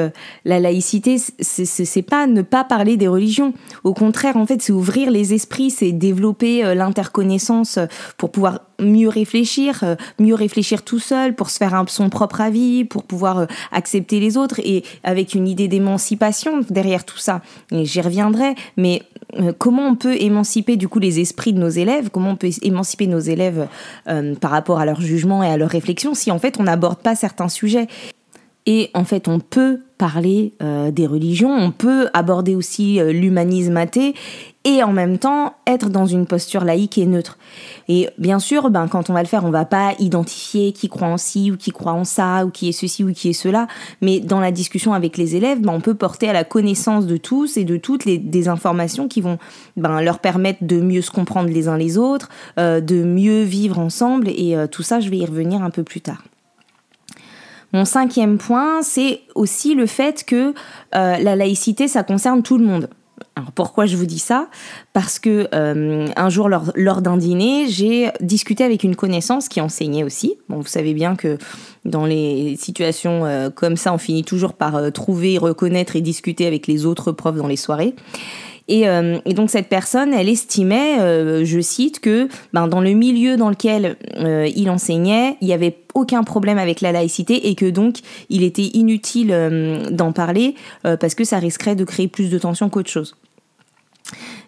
la 0.45 0.59
laïcité 0.59 1.17
c'est 1.39 2.01
pas 2.01 2.27
ne 2.27 2.41
pas 2.41 2.63
parler 2.63 2.97
des 2.97 3.06
religion. 3.07 3.53
Au 3.83 3.93
contraire, 3.93 4.37
en 4.37 4.45
fait, 4.45 4.61
c'est 4.61 4.71
ouvrir 4.71 5.11
les 5.11 5.33
esprits, 5.33 5.71
c'est 5.71 5.91
développer 5.91 6.63
euh, 6.63 6.75
l'interconnaissance 6.75 7.77
euh, 7.77 7.85
pour 8.17 8.31
pouvoir 8.31 8.61
mieux 8.79 9.09
réfléchir, 9.09 9.79
euh, 9.83 9.95
mieux 10.19 10.35
réfléchir 10.35 10.83
tout 10.83 10.99
seul, 10.99 11.35
pour 11.35 11.49
se 11.49 11.57
faire 11.57 11.83
son 11.87 12.09
propre 12.09 12.41
avis, 12.41 12.85
pour 12.85 13.03
pouvoir 13.03 13.47
accepter 13.71 14.19
les 14.19 14.37
autres 14.37 14.59
et 14.63 14.83
avec 15.03 15.33
une 15.33 15.47
idée 15.47 15.67
d'émancipation 15.67 16.61
derrière 16.69 17.05
tout 17.05 17.17
ça. 17.17 17.41
Et 17.71 17.85
j'y 17.85 18.01
reviendrai, 18.01 18.55
mais 18.77 19.03
comment 19.57 19.87
on 19.87 19.95
peut 19.95 20.15
émanciper 20.19 20.77
du 20.77 20.87
coup 20.87 20.99
les 20.99 21.19
esprits 21.19 21.53
de 21.53 21.59
nos 21.59 21.69
élèves, 21.69 22.09
comment 22.09 22.31
on 22.31 22.35
peut 22.35 22.49
émanciper 22.61 23.07
nos 23.07 23.19
élèves 23.19 23.67
par 24.05 24.51
rapport 24.51 24.79
à 24.79 24.85
leur 24.85 25.01
jugement 25.01 25.43
et 25.43 25.47
à 25.47 25.57
leur 25.57 25.69
réflexion 25.69 26.13
si 26.13 26.31
en 26.31 26.39
fait 26.39 26.59
on 26.59 26.63
n'aborde 26.63 26.99
pas 26.99 27.15
certains 27.15 27.49
sujets? 27.49 27.87
Et 28.67 28.91
en 28.93 29.05
fait, 29.05 29.29
on 29.29 29.39
peut 29.39 29.79
parler 29.97 30.53
euh, 30.61 30.91
des 30.91 31.07
religions, 31.07 31.49
on 31.49 31.71
peut 31.71 32.09
aborder 32.13 32.53
aussi 32.53 32.99
euh, 32.99 33.13
l'humanisme 33.13 33.77
athée 33.77 34.13
et 34.65 34.83
en 34.83 34.91
même 34.91 35.17
temps 35.17 35.55
être 35.65 35.89
dans 35.89 36.05
une 36.05 36.25
posture 36.25 36.65
laïque 36.65 36.97
et 36.97 37.05
neutre. 37.05 37.37
Et 37.87 38.09
bien 38.17 38.39
sûr, 38.39 38.69
ben, 38.69 38.89
quand 38.89 39.09
on 39.09 39.13
va 39.13 39.21
le 39.21 39.27
faire, 39.27 39.45
on 39.45 39.51
va 39.51 39.63
pas 39.63 39.93
identifier 39.99 40.73
qui 40.73 40.89
croit 40.89 41.07
en 41.07 41.15
ci 41.17 41.49
ou 41.49 41.55
qui 41.55 41.71
croit 41.71 41.93
en 41.93 42.03
ça 42.03 42.45
ou 42.45 42.49
qui 42.49 42.67
est 42.67 42.73
ceci 42.73 43.05
ou 43.05 43.13
qui 43.13 43.29
est 43.29 43.33
cela, 43.33 43.67
mais 44.01 44.19
dans 44.19 44.41
la 44.41 44.51
discussion 44.51 44.93
avec 44.93 45.15
les 45.15 45.37
élèves, 45.37 45.61
ben, 45.61 45.71
on 45.71 45.79
peut 45.79 45.95
porter 45.95 46.27
à 46.27 46.33
la 46.33 46.43
connaissance 46.43 47.07
de 47.07 47.15
tous 47.15 47.55
et 47.55 47.63
de 47.63 47.77
toutes 47.77 48.03
les, 48.03 48.17
des 48.17 48.49
informations 48.49 49.07
qui 49.07 49.21
vont 49.21 49.37
ben, 49.77 50.01
leur 50.01 50.19
permettre 50.19 50.59
de 50.61 50.81
mieux 50.81 51.01
se 51.01 51.11
comprendre 51.11 51.49
les 51.49 51.69
uns 51.69 51.77
les 51.77 51.97
autres, 51.97 52.27
euh, 52.59 52.81
de 52.81 53.01
mieux 53.01 53.43
vivre 53.43 53.79
ensemble 53.79 54.27
et 54.27 54.57
tout 54.69 54.83
ça, 54.83 54.99
je 54.99 55.09
vais 55.09 55.17
y 55.17 55.25
revenir 55.25 55.63
un 55.63 55.69
peu 55.69 55.83
plus 55.83 56.01
tard. 56.01 56.21
Mon 57.73 57.85
cinquième 57.85 58.37
point, 58.37 58.81
c'est 58.81 59.21
aussi 59.35 59.75
le 59.75 59.85
fait 59.85 60.23
que 60.25 60.53
euh, 60.95 61.17
la 61.17 61.35
laïcité, 61.35 61.87
ça 61.87 62.03
concerne 62.03 62.43
tout 62.43 62.57
le 62.57 62.65
monde. 62.65 62.89
Alors 63.35 63.51
pourquoi 63.51 63.85
je 63.85 63.97
vous 63.97 64.05
dis 64.05 64.19
ça? 64.19 64.47
Parce 64.93 65.19
que 65.19 65.47
euh, 65.53 66.07
un 66.15 66.29
jour 66.29 66.49
lors, 66.49 67.01
d'un 67.01 67.17
dîner, 67.17 67.67
j'ai 67.67 68.09
discuté 68.19 68.63
avec 68.63 68.83
une 68.83 68.95
connaissance 68.95 69.47
qui 69.47 69.61
enseignait 69.61 70.03
aussi. 70.03 70.37
Bon, 70.49 70.57
vous 70.57 70.67
savez 70.67 70.93
bien 70.93 71.15
que 71.15 71.37
dans 71.85 72.05
les 72.05 72.55
situations 72.57 73.25
euh, 73.25 73.49
comme 73.49 73.75
ça, 73.75 73.93
on 73.93 73.97
finit 73.97 74.23
toujours 74.23 74.53
par 74.53 74.91
trouver, 74.91 75.37
reconnaître 75.37 75.95
et 75.95 76.01
discuter 76.01 76.47
avec 76.47 76.65
les 76.67 76.85
autres 76.85 77.11
profs 77.11 77.37
dans 77.37 77.47
les 77.47 77.57
soirées. 77.57 77.95
Euh, 78.69 79.19
et, 79.25 79.33
donc 79.33 79.49
cette 79.49 79.69
personne, 79.69 80.13
elle 80.13 80.29
estimait, 80.29 80.99
euh, 80.99 81.45
je 81.45 81.59
cite, 81.59 81.99
que 81.99 82.27
ben, 82.53 82.67
dans 82.67 82.81
le 82.81 82.91
milieu 82.91 83.37
dans 83.37 83.49
lequel 83.49 83.97
euh, 84.17 84.49
il 84.55 84.69
enseignait, 84.69 85.37
il 85.41 85.47
n'y 85.47 85.53
avait 85.53 85.77
aucun 85.93 86.23
problème 86.23 86.57
avec 86.57 86.81
la 86.81 86.91
laïcité 86.91 87.49
et 87.49 87.55
que 87.55 87.69
donc 87.69 87.97
il 88.29 88.43
était 88.43 88.69
inutile 88.73 89.35
d'en 89.89 90.11
parler 90.11 90.53
parce 90.83 91.15
que 91.15 91.23
ça 91.23 91.39
risquerait 91.39 91.75
de 91.75 91.83
créer 91.85 92.07
plus 92.07 92.29
de 92.29 92.37
tensions 92.37 92.69
qu'autre 92.69 92.91
chose. 92.91 93.15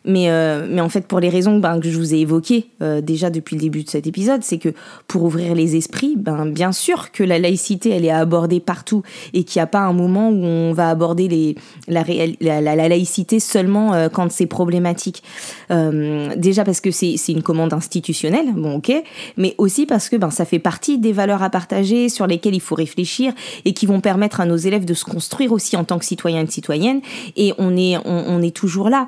Mais, 0.06 0.29
euh, 0.29 0.68
mais 0.70 0.82
en 0.82 0.89
fait, 0.89 1.08
pour 1.08 1.20
les 1.20 1.29
raisons 1.29 1.60
ben, 1.60 1.79
que 1.79 1.89
je 1.89 1.98
vous 1.98 2.13
ai 2.13 2.20
évoquées 2.20 2.68
euh, 2.82 3.01
déjà 3.01 3.29
depuis 3.29 3.56
le 3.56 3.62
début 3.62 3.84
de 3.84 3.89
cet 3.89 4.08
épisode, 4.08 4.44
c'est 4.44 4.58
que 4.58 4.70
pour 5.08 5.24
ouvrir 5.24 5.56
les 5.56 5.75
esprits, 5.75 6.15
ben, 6.18 6.46
bien 6.46 6.72
sûr 6.72 7.12
que 7.12 7.24
la 7.24 7.39
laïcité, 7.39 7.89
elle 7.89 8.06
est 8.06 8.12
abordée 8.12 8.60
partout 8.60 9.03
et 9.34 9.44
qu'il 9.44 9.60
n'y 9.60 9.63
a 9.63 9.68
pas 9.68 9.79
un 9.79 9.94
moment 9.94 10.29
où 10.29 10.44
on 10.44 10.74
va 10.74 10.89
aborder 10.89 11.56
la, 11.88 12.03
la, 12.39 12.62
la, 12.62 12.88
laïcité 12.88 13.39
seulement 13.39 13.94
euh, 13.94 14.10
quand 14.10 14.32
c'est 14.32 14.46
problématique. 14.46 15.24
déjà 15.70 16.63
parce 16.63 16.82
que 16.82 16.91
c'est 16.91 17.15
une 17.27 17.44
commande 17.44 17.74
institutionnelle, 17.74 18.48
bon 18.53 18.75
ok, 18.75 18.91
mais 19.38 19.56
aussi 19.58 19.86
parce 19.86 20.10
que 20.10 20.15
ben, 20.15 20.29
ça 20.29 20.46
fait 20.46 20.60
partie 20.60 20.98
des 20.98 21.12
valeurs 21.12 21.44
à 21.44 21.50
partager 21.50 22.10
sur 22.10 22.27
lesquelles 22.27 22.56
il 22.56 22.62
faut 22.62 22.75
réfléchir 22.75 23.34
et 23.65 23.74
qui 23.74 23.86
vont 23.86 24.01
permettre 24.01 24.41
à 24.41 24.46
nos 24.46 24.58
élèves 24.58 24.86
de 24.86 24.94
se 24.94 25.06
construire 25.06 25.51
aussi 25.51 25.75
en 25.75 25.84
tant 25.84 26.00
que 26.00 26.06
citoyens 26.06 26.41
et 26.41 26.48
citoyennes. 26.50 27.01
Et 27.36 27.53
on 27.58 27.75
est, 27.77 27.98
on 28.06 28.41
est 28.41 28.56
toujours 28.56 28.89
là 28.89 29.06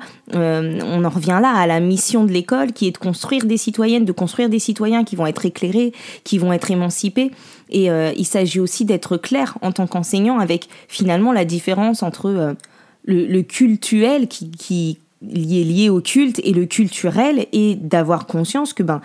on 0.82 1.04
en 1.04 1.08
revient 1.08 1.38
là 1.40 1.52
à 1.54 1.66
la 1.66 1.80
mission 1.80 2.24
de 2.24 2.32
l'école 2.32 2.72
qui 2.72 2.86
est 2.86 2.92
de 2.92 2.98
construire 2.98 3.44
des 3.44 3.56
citoyennes, 3.56 4.04
de 4.04 4.12
construire 4.12 4.48
des 4.48 4.58
citoyens 4.58 5.04
qui 5.04 5.16
vont 5.16 5.26
être 5.26 5.46
éclairés, 5.46 5.92
qui 6.24 6.38
vont 6.38 6.52
être 6.52 6.70
émancipés. 6.70 7.30
Et 7.70 7.90
euh, 7.90 8.12
il 8.16 8.26
s'agit 8.26 8.60
aussi 8.60 8.84
d'être 8.84 9.16
clair 9.16 9.56
en 9.62 9.72
tant 9.72 9.86
qu'enseignant 9.86 10.38
avec 10.38 10.68
finalement 10.88 11.32
la 11.32 11.44
différence 11.44 12.02
entre 12.02 12.26
euh, 12.26 12.54
le, 13.04 13.42
cultuel 13.42 14.28
qui, 14.28 14.98
est 15.30 15.64
lié 15.64 15.88
au 15.88 16.00
culte 16.00 16.40
et 16.44 16.52
le 16.52 16.66
culturel 16.66 17.46
et 17.52 17.76
d'avoir 17.76 18.26
conscience 18.26 18.72
que 18.72 18.82
ben 18.82 19.00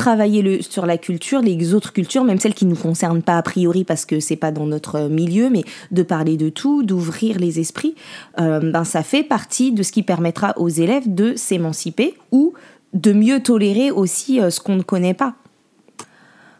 travailler 0.00 0.40
le, 0.40 0.62
sur 0.62 0.86
la 0.86 0.96
culture, 0.96 1.42
les 1.42 1.74
autres 1.74 1.92
cultures, 1.92 2.24
même 2.24 2.40
celles 2.40 2.54
qui 2.54 2.64
ne 2.64 2.70
nous 2.70 2.76
concernent 2.76 3.22
pas 3.22 3.36
a 3.36 3.42
priori 3.42 3.84
parce 3.84 4.06
que 4.06 4.18
c'est 4.18 4.36
pas 4.36 4.50
dans 4.50 4.64
notre 4.64 5.08
milieu, 5.08 5.50
mais 5.50 5.62
de 5.90 6.02
parler 6.02 6.38
de 6.38 6.48
tout, 6.48 6.82
d'ouvrir 6.82 7.38
les 7.38 7.60
esprits, 7.60 7.94
euh, 8.40 8.60
ben 8.72 8.84
ça 8.84 9.02
fait 9.02 9.22
partie 9.22 9.72
de 9.72 9.82
ce 9.82 9.92
qui 9.92 10.02
permettra 10.02 10.54
aux 10.56 10.70
élèves 10.70 11.14
de 11.14 11.34
s'émanciper 11.36 12.14
ou 12.32 12.54
de 12.94 13.12
mieux 13.12 13.42
tolérer 13.42 13.90
aussi 13.90 14.40
ce 14.50 14.58
qu'on 14.58 14.76
ne 14.76 14.82
connaît 14.82 15.14
pas. 15.14 15.34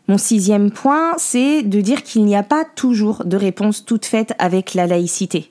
Mon 0.07 0.19
sixième 0.19 0.71
point, 0.71 1.15
c'est 1.17 1.63
de 1.63 1.81
dire 1.81 2.03
qu'il 2.03 2.25
n'y 2.25 2.37
a 2.37 2.43
pas 2.43 2.65
toujours 2.65 3.25
de 3.25 3.37
réponse 3.39 3.87
toute 3.87 4.05
faite 4.05 4.35
avec 4.39 4.75
la 4.75 4.87
laïcité. 4.87 5.51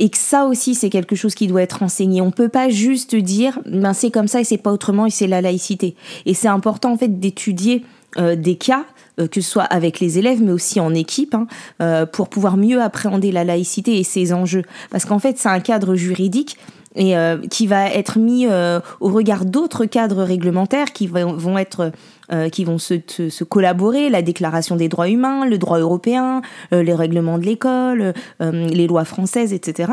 Et 0.00 0.08
que 0.08 0.16
ça 0.16 0.46
aussi, 0.46 0.74
c'est 0.74 0.88
quelque 0.88 1.14
chose 1.14 1.34
qui 1.34 1.46
doit 1.46 1.60
être 1.60 1.82
enseigné. 1.82 2.22
On 2.22 2.30
peut 2.30 2.48
pas 2.48 2.70
juste 2.70 3.14
dire, 3.14 3.60
ben 3.66 3.92
c'est 3.92 4.10
comme 4.10 4.28
ça 4.28 4.40
et 4.40 4.44
c'est 4.44 4.56
pas 4.56 4.72
autrement 4.72 5.04
et 5.04 5.10
c'est 5.10 5.26
la 5.26 5.42
laïcité. 5.42 5.94
Et 6.24 6.32
c'est 6.32 6.48
important 6.48 6.92
en 6.92 6.96
fait 6.96 7.20
d'étudier 7.20 7.84
euh, 8.18 8.34
des 8.34 8.56
cas 8.56 8.86
euh, 9.20 9.28
que 9.28 9.40
ce 9.40 9.48
soit 9.48 9.64
avec 9.64 10.00
les 10.00 10.18
élèves, 10.18 10.42
mais 10.42 10.52
aussi 10.52 10.80
en 10.80 10.94
équipe, 10.94 11.34
hein, 11.34 11.46
euh, 11.80 12.06
pour 12.06 12.28
pouvoir 12.28 12.56
mieux 12.56 12.82
appréhender 12.82 13.30
la 13.30 13.44
laïcité 13.44 13.98
et 13.98 14.02
ses 14.02 14.32
enjeux. 14.32 14.64
Parce 14.90 15.04
qu'en 15.04 15.18
fait, 15.18 15.38
c'est 15.38 15.50
un 15.50 15.60
cadre 15.60 15.94
juridique 15.94 16.56
et 16.96 17.14
qui 17.50 17.68
va 17.68 17.88
être 17.88 18.18
mis 18.18 18.48
au 18.48 19.08
regard 19.10 19.44
d'autres 19.44 19.84
cadres 19.84 20.24
réglementaires 20.24 20.92
qui 20.92 21.06
vont, 21.06 21.56
être 21.56 21.92
qui 22.52 22.64
vont 22.64 22.78
se, 22.78 23.44
collaborer, 23.44 24.08
la 24.08 24.22
Déclaration 24.22 24.76
des 24.76 24.88
droits 24.88 25.08
humains, 25.08 25.46
le 25.46 25.58
droit 25.58 25.78
européen, 25.78 26.42
les 26.70 26.94
règlements 26.94 27.38
de 27.38 27.44
l'école, 27.44 28.14
les 28.40 28.86
lois 28.86 29.04
françaises, 29.04 29.52
etc. 29.52 29.92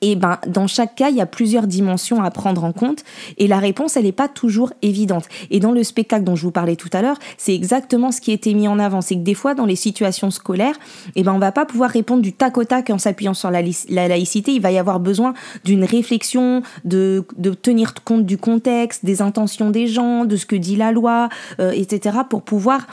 Et 0.00 0.16
ben, 0.16 0.38
dans 0.46 0.66
chaque 0.66 0.94
cas, 0.94 1.10
il 1.10 1.16
y 1.16 1.20
a 1.20 1.26
plusieurs 1.26 1.66
dimensions 1.66 2.22
à 2.22 2.30
prendre 2.30 2.64
en 2.64 2.72
compte 2.72 3.04
et 3.38 3.46
la 3.46 3.58
réponse, 3.58 3.96
elle 3.96 4.04
n'est 4.04 4.12
pas 4.12 4.28
toujours 4.28 4.72
évidente. 4.82 5.26
Et 5.50 5.60
dans 5.60 5.72
le 5.72 5.82
spectacle 5.84 6.24
dont 6.24 6.36
je 6.36 6.42
vous 6.42 6.50
parlais 6.50 6.76
tout 6.76 6.90
à 6.92 7.02
l'heure, 7.02 7.18
c'est 7.36 7.54
exactement 7.54 8.12
ce 8.12 8.20
qui 8.20 8.32
été 8.32 8.54
mis 8.54 8.68
en 8.68 8.78
avant. 8.78 9.00
C'est 9.00 9.16
que 9.16 9.20
des 9.20 9.34
fois, 9.34 9.54
dans 9.54 9.66
les 9.66 9.76
situations 9.76 10.30
scolaires, 10.30 10.78
et 11.16 11.22
ben, 11.22 11.32
on 11.32 11.38
va 11.38 11.52
pas 11.52 11.64
pouvoir 11.64 11.90
répondre 11.90 12.22
du 12.22 12.32
tac 12.32 12.56
au 12.58 12.64
tac 12.64 12.90
en 12.90 12.98
s'appuyant 12.98 13.34
sur 13.34 13.50
la, 13.50 13.62
laïcité. 13.62 14.52
Il 14.52 14.60
va 14.62 14.72
y 14.72 14.78
avoir 14.78 15.00
besoin 15.00 15.34
d'une 15.64 15.84
réflexion, 15.84 16.62
de, 16.84 17.24
tenir 17.62 17.94
compte 18.04 18.26
du 18.26 18.38
contexte, 18.38 19.04
des 19.04 19.22
intentions 19.22 19.70
des 19.70 19.86
gens, 19.86 20.24
de 20.24 20.36
ce 20.36 20.46
que 20.46 20.56
dit 20.56 20.76
la 20.76 20.92
loi, 20.92 21.28
euh, 21.60 21.72
etc., 21.72 22.18
pour 22.28 22.42
pouvoir 22.42 22.86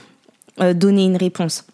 euh, 0.60 0.74
donner 0.74 1.06
une 1.06 1.18
réponse 1.18 1.66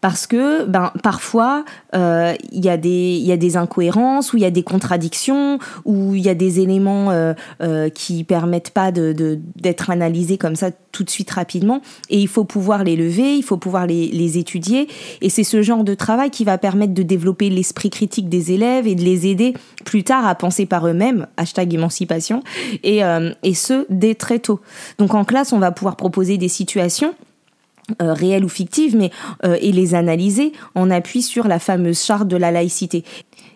parce 0.00 0.26
que 0.26 0.64
ben 0.64 0.92
parfois 1.02 1.64
euh, 1.94 2.34
il 2.52 2.64
y 2.64 2.70
a 2.70 2.76
des 2.76 3.16
y 3.18 3.32
a 3.32 3.36
des 3.36 3.56
incohérences 3.56 4.32
ou 4.32 4.38
il 4.38 4.42
y 4.42 4.46
a 4.46 4.50
des 4.50 4.62
contradictions 4.62 5.58
ou 5.84 6.14
il 6.14 6.22
y 6.22 6.28
a 6.28 6.34
des 6.34 6.60
éléments 6.60 7.10
euh, 7.10 7.34
euh, 7.62 7.90
qui 7.90 8.24
permettent 8.24 8.70
pas 8.70 8.92
de 8.92 9.38
d'être 9.56 9.90
analysés 9.90 10.38
comme 10.38 10.56
ça 10.56 10.70
tout 10.92 11.04
de 11.04 11.10
suite 11.10 11.30
rapidement. 11.30 11.82
Et 12.08 12.18
il 12.18 12.28
faut 12.28 12.44
pouvoir 12.44 12.82
les 12.82 12.96
lever 12.96 13.36
il 13.36 13.42
faut 13.42 13.56
pouvoir 13.56 13.86
les, 13.86 14.08
les 14.08 14.38
étudier. 14.38 14.88
Et 15.20 15.28
c'est 15.28 15.44
ce 15.44 15.62
genre 15.62 15.84
de 15.84 15.94
travail 15.94 16.30
qui 16.30 16.44
va 16.44 16.58
permettre 16.58 16.94
de 16.94 17.02
développer 17.02 17.50
l'esprit 17.50 17.90
critique 17.90 18.28
des 18.28 18.52
élèves 18.52 18.86
et 18.86 18.94
de 18.94 19.02
les 19.02 19.26
aider 19.26 19.54
plus 19.84 20.02
tard 20.02 20.26
à 20.26 20.34
penser 20.34 20.66
par 20.66 20.86
eux-mêmes 20.86 21.26
hashtag 21.36 21.74
émancipation 21.74 22.42
et 22.82 23.00
et 23.42 23.54
ce 23.54 23.86
dès 23.90 24.14
très 24.14 24.38
tôt. 24.38 24.60
Donc 24.98 25.14
en 25.14 25.24
classe 25.24 25.52
on 25.52 25.58
va 25.58 25.70
pouvoir 25.70 25.96
proposer 25.96 26.38
des 26.38 26.48
situations 26.48 27.14
euh, 28.00 28.12
réelles 28.12 28.44
ou 28.44 28.48
fictives, 28.48 28.96
mais 28.96 29.10
euh, 29.44 29.56
et 29.60 29.72
les 29.72 29.94
analyser 29.94 30.52
en 30.74 30.90
appui 30.90 31.22
sur 31.22 31.48
la 31.48 31.58
fameuse 31.58 32.02
charte 32.02 32.28
de 32.28 32.36
la 32.36 32.50
laïcité. 32.50 33.04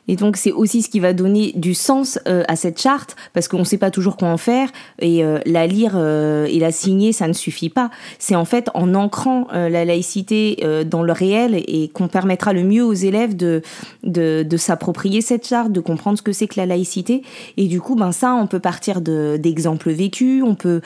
Et 0.08 0.16
donc 0.16 0.36
c'est 0.36 0.52
aussi 0.52 0.82
ce 0.82 0.88
qui 0.88 1.00
va 1.00 1.12
donner 1.12 1.52
du 1.56 1.74
sens 1.74 2.18
euh, 2.28 2.42
à 2.48 2.56
cette 2.56 2.80
charte, 2.80 3.16
parce 3.32 3.48
qu'on 3.48 3.60
ne 3.60 3.64
sait 3.64 3.78
pas 3.78 3.90
toujours 3.90 4.16
quoi 4.16 4.28
en 4.28 4.36
faire, 4.36 4.70
et 5.00 5.24
euh, 5.24 5.38
la 5.46 5.66
lire 5.66 5.92
euh, 5.94 6.46
et 6.46 6.58
la 6.58 6.72
signer, 6.72 7.12
ça 7.12 7.28
ne 7.28 7.32
suffit 7.32 7.70
pas. 7.70 7.90
C'est 8.18 8.34
en 8.34 8.44
fait 8.44 8.68
en 8.74 8.94
ancrant 8.94 9.46
la 9.52 9.84
laïcité 9.84 10.58
dans 10.86 11.02
le 11.02 11.12
réel 11.12 11.62
et 11.66 11.88
qu'on 11.88 12.08
permettra 12.08 12.52
le 12.52 12.64
mieux 12.64 12.84
aux 12.84 12.92
élèves 12.92 13.36
de, 13.36 13.62
de, 14.02 14.44
de 14.48 14.56
s'approprier 14.56 15.20
cette 15.20 15.46
charte, 15.46 15.72
de 15.72 15.80
comprendre 15.80 16.18
ce 16.18 16.22
que 16.22 16.32
c'est 16.32 16.46
que 16.46 16.58
la 16.58 16.66
laïcité. 16.66 17.22
Et 17.56 17.66
du 17.66 17.80
coup, 17.80 17.94
ben 17.94 18.12
ça, 18.12 18.34
on 18.34 18.46
peut 18.46 18.60
partir 18.60 19.00
d'exemples 19.00 19.90
vécus, 19.90 20.42
on 20.42 20.54
peut 20.54 20.80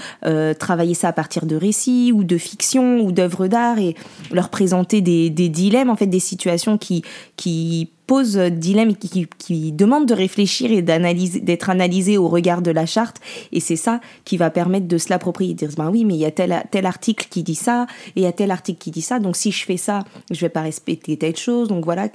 travailler 0.58 0.94
ça 0.94 1.08
à 1.08 1.12
partir 1.12 1.46
de 1.46 1.56
récits 1.56 2.12
ou 2.12 2.24
de 2.24 2.38
fiction 2.38 3.00
ou 3.00 3.12
d'œuvres 3.12 3.46
d'art 3.46 3.78
et 3.78 3.94
leur 4.32 4.48
présenter 4.48 5.00
des, 5.00 5.30
des 5.30 5.48
dilemmes, 5.48 5.90
en 5.90 5.96
fait, 5.96 6.06
des 6.06 6.20
situations 6.20 6.78
qui, 6.78 7.02
qui 7.36 7.90
pose 8.08 8.36
dilemme, 8.36 8.96
qui, 8.96 9.28
qui, 9.38 9.70
demande 9.70 10.06
de 10.06 10.14
réfléchir 10.14 10.72
et 10.72 10.82
d'être 10.82 11.70
analysé 11.70 12.18
au 12.18 12.26
regard 12.26 12.62
de 12.62 12.72
la 12.72 12.86
charte. 12.86 13.20
Et 13.52 13.60
c'est 13.60 13.76
ça 13.76 14.00
qui 14.24 14.36
va 14.36 14.50
permettre 14.50 14.88
de 14.88 14.98
se 14.98 15.10
l'approprier, 15.10 15.54
de 15.54 15.58
dire 15.58 15.70
ben 15.76 15.90
oui, 15.90 16.04
mais 16.04 16.14
il 16.14 16.20
y 16.20 16.24
a 16.24 16.32
tel, 16.32 16.64
tel 16.70 16.86
article 16.86 17.28
qui 17.30 17.44
dit 17.44 17.54
ça, 17.54 17.86
et 18.16 18.20
il 18.20 18.22
y 18.22 18.26
a 18.26 18.32
tel 18.32 18.50
article 18.50 18.78
qui 18.78 18.90
dit 18.90 19.02
ça. 19.02 19.20
Donc 19.20 19.36
si 19.36 19.52
je 19.52 19.64
fais 19.64 19.76
ça, 19.76 20.04
je 20.30 20.40
vais 20.40 20.48
pas 20.48 20.62
respecter 20.62 21.16
telle 21.16 21.36
chose. 21.36 21.68
Donc 21.68 21.84
voilà 21.84 22.08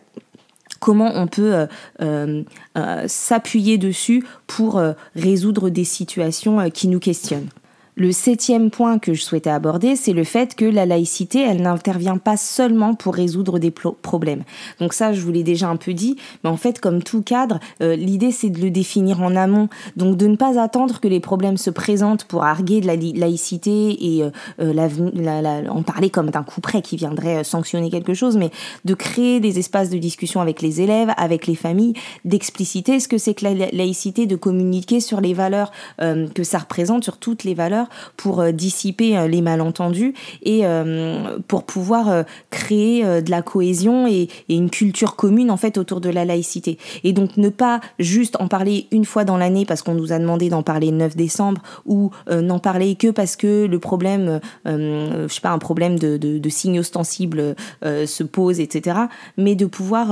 comment 0.83 1.11
on 1.15 1.27
peut 1.27 1.53
euh, 1.53 1.67
euh, 2.01 2.43
euh, 2.77 3.03
s'appuyer 3.07 3.77
dessus 3.77 4.25
pour 4.47 4.81
résoudre 5.15 5.69
des 5.69 5.85
situations 5.85 6.69
qui 6.69 6.87
nous 6.87 6.99
questionnent. 6.99 7.49
Le 7.95 8.11
septième 8.11 8.71
point 8.71 8.97
que 8.97 9.13
je 9.13 9.21
souhaitais 9.21 9.51
aborder, 9.51 9.95
c'est 9.95 10.13
le 10.13 10.23
fait 10.23 10.55
que 10.55 10.65
la 10.65 10.87
laïcité, 10.87 11.41
elle 11.41 11.61
n'intervient 11.61 12.17
pas 12.17 12.37
seulement 12.37 12.95
pour 12.95 13.13
résoudre 13.13 13.59
des 13.59 13.69
problèmes. 13.69 14.43
Donc 14.79 14.93
ça, 14.93 15.13
je 15.13 15.21
vous 15.21 15.31
l'ai 15.31 15.43
déjà 15.43 15.69
un 15.69 15.75
peu 15.75 15.93
dit, 15.93 16.15
mais 16.43 16.49
en 16.49 16.57
fait, 16.57 16.79
comme 16.79 17.03
tout 17.03 17.21
cadre, 17.21 17.59
euh, 17.81 17.95
l'idée 17.95 18.31
c'est 18.31 18.49
de 18.49 18.59
le 18.59 18.71
définir 18.71 19.21
en 19.21 19.35
amont. 19.35 19.69
Donc 19.95 20.17
de 20.17 20.25
ne 20.25 20.35
pas 20.35 20.59
attendre 20.59 20.99
que 20.99 21.07
les 21.07 21.19
problèmes 21.19 21.57
se 21.57 21.69
présentent 21.69 22.23
pour 22.23 22.43
arguer 22.43 22.81
de 22.81 22.87
la 22.87 22.95
laïcité 22.95 24.15
et 24.15 24.23
euh, 24.23 24.31
euh, 24.59 25.67
en 25.69 25.83
parler 25.83 26.09
comme 26.09 26.31
d'un 26.31 26.43
coup 26.43 26.61
près 26.61 26.81
qui 26.81 26.95
viendrait 26.97 27.43
sanctionner 27.43 27.91
quelque 27.91 28.15
chose, 28.15 28.37
mais 28.37 28.49
de 28.85 28.95
créer 28.95 29.39
des 29.39 29.59
espaces 29.59 29.91
de 29.91 29.99
discussion 29.99 30.41
avec 30.41 30.63
les 30.63 30.81
élèves, 30.81 31.13
avec 31.17 31.45
les 31.45 31.55
familles, 31.55 31.93
d'expliciter 32.25 32.99
ce 32.99 33.07
que 33.07 33.19
c'est 33.19 33.35
que 33.35 33.45
la 33.45 33.53
laïcité, 33.71 34.25
de 34.25 34.35
communiquer 34.35 34.99
sur 34.99 35.21
les 35.21 35.33
valeurs 35.33 35.71
que 35.99 36.43
ça 36.43 36.57
représente, 36.57 37.03
sur 37.03 37.17
toutes 37.17 37.43
les 37.43 37.53
valeurs 37.53 37.82
pour 38.17 38.41
euh, 38.41 38.51
dissiper 38.51 39.17
euh, 39.17 39.27
les 39.27 39.41
malentendus 39.41 40.13
et 40.43 40.61
euh, 40.63 41.39
pour 41.47 41.63
pouvoir 41.63 42.23
créer 42.49 43.03
de 43.21 43.29
la 43.29 43.41
cohésion 43.41 44.07
et, 44.07 44.27
une 44.49 44.69
culture 44.69 45.15
commune 45.15 45.49
en 45.51 45.57
fait 45.57 45.77
autour 45.77 46.01
de 46.01 46.09
la 46.09 46.25
laïcité. 46.25 46.77
Et 47.03 47.13
donc 47.13 47.37
ne 47.37 47.49
pas 47.49 47.79
juste 47.99 48.37
en 48.39 48.47
parler 48.47 48.87
une 48.91 49.05
fois 49.05 49.23
dans 49.25 49.37
l'année 49.37 49.65
parce 49.65 49.81
qu'on 49.81 49.95
nous 49.95 50.13
a 50.13 50.19
demandé 50.19 50.49
d'en 50.49 50.63
parler 50.63 50.91
le 50.91 50.97
9 50.97 51.15
décembre 51.15 51.61
ou 51.85 52.11
n'en 52.29 52.59
parler 52.59 52.95
que 52.95 53.09
parce 53.09 53.35
que 53.35 53.65
le 53.65 53.79
problème, 53.79 54.39
je 54.65 55.27
sais 55.29 55.41
pas, 55.41 55.51
un 55.51 55.59
problème 55.59 55.97
de, 55.97 56.17
de, 56.17 56.49
signes 56.49 56.79
ostensibles 56.79 57.55
se 57.83 58.23
pose, 58.23 58.59
etc. 58.59 58.97
Mais 59.37 59.55
de 59.55 59.65
pouvoir 59.65 60.11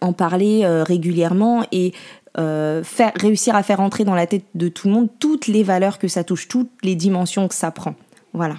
en 0.00 0.12
parler 0.12 0.64
régulièrement 0.84 1.64
et 1.72 1.92
euh, 2.38 2.82
faire, 2.82 3.12
réussir 3.16 3.54
à 3.54 3.62
faire 3.62 3.80
entrer 3.80 4.04
dans 4.04 4.14
la 4.14 4.26
tête 4.26 4.44
de 4.54 4.68
tout 4.68 4.88
le 4.88 4.94
monde 4.94 5.08
toutes 5.20 5.46
les 5.46 5.62
valeurs 5.62 5.98
que 5.98 6.08
ça 6.08 6.24
touche, 6.24 6.48
toutes 6.48 6.70
les 6.82 6.94
dimensions 6.94 7.46
que 7.48 7.54
ça 7.54 7.70
prend. 7.70 7.94
Voilà. 8.32 8.56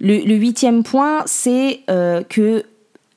Le, 0.00 0.34
huitième 0.34 0.82
point, 0.82 1.22
c'est 1.26 1.80
euh, 1.88 2.22
que 2.22 2.64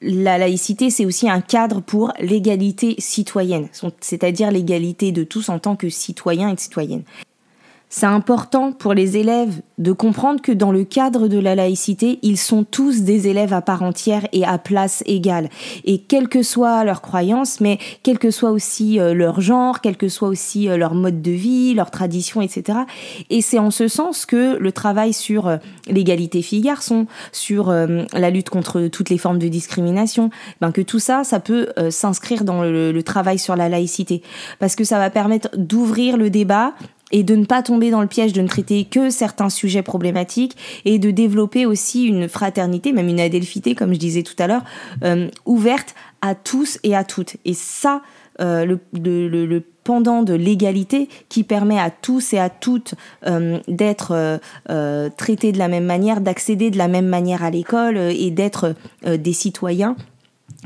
la 0.01 0.37
laïcité, 0.37 0.89
c'est 0.89 1.05
aussi 1.05 1.29
un 1.29 1.41
cadre 1.41 1.81
pour 1.81 2.13
l'égalité 2.19 2.95
citoyenne, 2.99 3.67
c'est-à-dire 3.99 4.51
l'égalité 4.51 5.11
de 5.11 5.23
tous 5.23 5.49
en 5.49 5.59
tant 5.59 5.75
que 5.75 5.89
citoyens 5.89 6.49
et 6.49 6.57
citoyennes. 6.57 7.03
C'est 7.91 8.05
important 8.05 8.71
pour 8.71 8.93
les 8.93 9.17
élèves 9.17 9.61
de 9.79 9.91
comprendre 9.93 10.41
que 10.41 10.51
dans 10.51 10.71
le 10.71 10.83
cadre 10.83 11.27
de 11.27 11.39
la 11.39 11.55
laïcité, 11.55 12.19
ils 12.21 12.37
sont 12.37 12.63
tous 12.63 13.01
des 13.01 13.27
élèves 13.27 13.51
à 13.51 13.63
part 13.63 13.81
entière 13.81 14.27
et 14.31 14.45
à 14.45 14.59
place 14.59 15.01
égale. 15.07 15.49
Et 15.85 15.97
quelle 15.97 16.29
que 16.29 16.43
soit 16.43 16.83
leur 16.83 17.01
croyance, 17.01 17.59
mais 17.61 17.79
quel 18.03 18.19
que 18.19 18.29
soit 18.29 18.51
aussi 18.51 18.99
euh, 18.99 19.15
leur 19.15 19.41
genre, 19.41 19.81
quel 19.81 19.97
que 19.97 20.07
soit 20.07 20.29
aussi 20.29 20.69
euh, 20.69 20.77
leur 20.77 20.93
mode 20.93 21.23
de 21.23 21.31
vie, 21.31 21.73
leur 21.73 21.89
tradition, 21.89 22.43
etc. 22.43 22.79
Et 23.31 23.41
c'est 23.41 23.57
en 23.57 23.71
ce 23.71 23.87
sens 23.87 24.27
que 24.27 24.57
le 24.57 24.71
travail 24.71 25.11
sur 25.11 25.47
euh, 25.47 25.57
l'égalité 25.87 26.43
filles-garçons, 26.43 27.07
sur 27.31 27.71
la 27.71 28.29
lutte 28.29 28.51
contre 28.51 28.87
toutes 28.87 29.09
les 29.09 29.17
formes 29.17 29.39
de 29.39 29.47
discrimination, 29.47 30.29
ben 30.61 30.71
que 30.71 30.81
tout 30.81 30.99
ça, 30.99 31.23
ça 31.23 31.39
peut 31.39 31.69
s'inscrire 31.89 32.43
dans 32.43 32.61
le, 32.61 32.91
le 32.91 33.03
travail 33.03 33.39
sur 33.39 33.55
la 33.55 33.69
laïcité. 33.69 34.21
Parce 34.59 34.75
que 34.75 34.83
ça 34.83 34.99
va 34.99 35.09
permettre 35.09 35.49
d'ouvrir 35.57 36.17
le 36.17 36.29
débat 36.29 36.73
et 37.11 37.23
de 37.23 37.35
ne 37.35 37.45
pas 37.45 37.63
tomber 37.63 37.91
dans 37.91 38.01
le 38.01 38.07
piège 38.07 38.33
de 38.33 38.41
ne 38.41 38.47
traiter 38.47 38.85
que 38.85 39.09
certains 39.09 39.49
sujets 39.49 39.81
problématiques 39.81 40.55
et 40.85 40.99
de 40.99 41.11
développer 41.11 41.65
aussi 41.65 42.05
une 42.05 42.27
fraternité, 42.27 42.91
même 42.91 43.07
une 43.07 43.19
adelphité, 43.19 43.75
comme 43.75 43.93
je 43.93 43.99
disais 43.99 44.23
tout 44.23 44.35
à 44.39 44.47
l'heure, 44.47 44.63
euh, 45.03 45.29
ouverte 45.45 45.95
à 46.21 46.35
tous 46.35 46.79
et 46.83 46.95
à 46.95 47.03
toutes. 47.03 47.37
Et 47.45 47.53
ça, 47.53 48.01
euh, 48.41 48.77
le, 48.93 49.63
pendant 49.83 50.21
de 50.23 50.33
l'égalité 50.33 51.09
qui 51.29 51.43
permet 51.43 51.79
à 51.79 51.89
tous 51.89 52.33
et 52.33 52.39
à 52.39 52.49
toutes 52.49 52.93
euh, 53.25 53.59
d'être 53.67 54.39
traités 55.17 55.51
de 55.51 55.57
la 55.57 55.67
même 55.67 55.85
manière, 55.85 56.21
d'accéder 56.21 56.69
de 56.69 56.77
la 56.77 56.87
même 56.87 57.07
manière 57.07 57.43
à 57.43 57.49
l'école 57.49 57.97
et 57.97 58.29
d'être 58.29 58.75
des 59.05 59.33
citoyens 59.33 59.95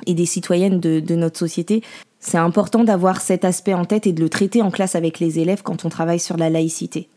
et 0.08 0.14
des 0.14 0.26
citoyennes 0.26 0.80
de, 0.80 1.00
de 1.00 1.16
notre 1.16 1.40
société. 1.40 1.84
C'est 2.26 2.38
important 2.38 2.86
d'avoir 2.86 3.20
cet 3.20 3.44
aspect 3.44 3.74
en 3.74 3.84
tête 3.84 4.08
et 4.08 4.14
de 4.14 4.22
le 4.22 4.30
traiter 4.30 4.62
en 4.62 4.72
classe 4.72 4.96
avec 4.96 5.20
les 5.20 5.40
élèves 5.40 5.62
quand 5.62 5.84
on 5.84 5.90
travaille 5.90 6.22
sur 6.22 6.38
la 6.38 6.50
laïcité. 6.50 7.10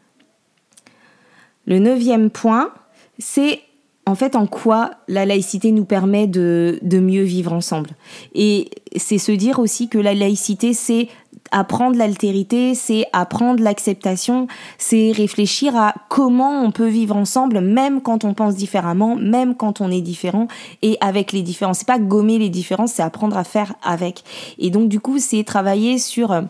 Le 1.64 1.78
neuvième 1.78 2.28
point, 2.28 2.72
c'est 3.20 3.60
en 4.04 4.16
fait 4.16 4.34
en 4.34 4.48
quoi 4.48 4.90
la 5.06 5.24
laïcité 5.24 5.70
nous 5.70 5.84
permet 5.84 6.26
de, 6.26 6.80
mieux 6.82 7.22
vivre 7.22 7.52
ensemble. 7.52 7.90
Et 8.34 8.68
c'est 8.96 9.18
se 9.18 9.30
dire 9.30 9.60
aussi 9.60 9.88
que 9.88 9.98
la 9.98 10.12
laïcité, 10.12 10.74
c'est 10.74 11.08
apprendre 11.50 11.96
l'altérité, 11.96 12.74
c'est 12.74 13.06
apprendre 13.12 13.62
l'acceptation, 13.62 14.46
c'est 14.78 15.12
réfléchir 15.12 15.76
à 15.76 15.94
comment 16.08 16.62
on 16.62 16.70
peut 16.70 16.88
vivre 16.88 17.16
ensemble, 17.16 17.60
même 17.60 18.00
quand 18.00 18.24
on 18.24 18.34
pense 18.34 18.54
différemment, 18.54 19.16
même 19.16 19.54
quand 19.54 19.80
on 19.80 19.90
est 19.90 20.00
différent, 20.00 20.48
et 20.82 20.96
avec 21.00 21.32
les 21.32 21.42
différences. 21.42 21.78
C'est 21.78 21.86
pas 21.86 21.98
gommer 21.98 22.38
les 22.38 22.48
différences, 22.48 22.92
c'est 22.92 23.02
apprendre 23.02 23.36
à 23.36 23.44
faire 23.44 23.74
avec. 23.82 24.22
Et 24.58 24.70
donc 24.70 24.88
du 24.88 25.00
coup, 25.00 25.18
c'est 25.18 25.44
travailler 25.44 25.98
sur 25.98 26.32
euh, 26.32 26.42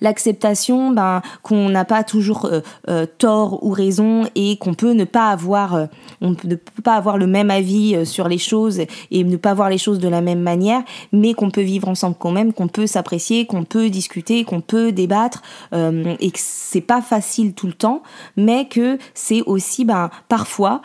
l'acceptation 0.00 0.90
ben, 0.90 1.22
qu'on 1.42 1.68
n'a 1.68 1.84
pas 1.84 2.04
toujours 2.04 2.46
euh, 2.46 2.60
euh, 2.88 3.06
tort 3.18 3.64
ou 3.64 3.70
raison 3.70 4.24
et 4.34 4.56
qu'on 4.56 4.74
peut 4.74 4.92
ne 4.92 5.04
pas 5.04 5.30
avoir 5.30 5.74
euh, 5.74 5.86
on 6.20 6.30
ne 6.30 6.34
peut 6.34 6.82
pas 6.82 6.94
avoir 6.94 7.18
le 7.18 7.26
même 7.26 7.50
avis 7.50 8.06
sur 8.06 8.28
les 8.28 8.38
choses 8.38 8.80
et 9.10 9.24
ne 9.24 9.36
pas 9.36 9.54
voir 9.54 9.70
les 9.70 9.78
choses 9.78 9.98
de 9.98 10.08
la 10.08 10.20
même 10.20 10.40
manière 10.40 10.82
mais 11.12 11.34
qu'on 11.34 11.50
peut 11.50 11.62
vivre 11.62 11.88
ensemble 11.88 12.16
quand 12.18 12.30
même 12.30 12.52
qu'on 12.52 12.68
peut 12.68 12.86
s'apprécier 12.86 13.46
qu'on 13.46 13.64
peut 13.64 13.90
discuter 13.90 14.44
qu'on 14.44 14.60
peut 14.60 14.92
débattre 14.92 15.42
et 15.72 16.30
que 16.30 16.38
c'est 16.38 16.80
pas 16.80 17.02
facile 17.02 17.54
tout 17.54 17.66
le 17.66 17.72
temps 17.72 18.02
mais 18.36 18.66
que 18.66 18.98
c'est 19.14 19.42
aussi 19.42 19.84
ben 19.84 20.10
parfois 20.28 20.80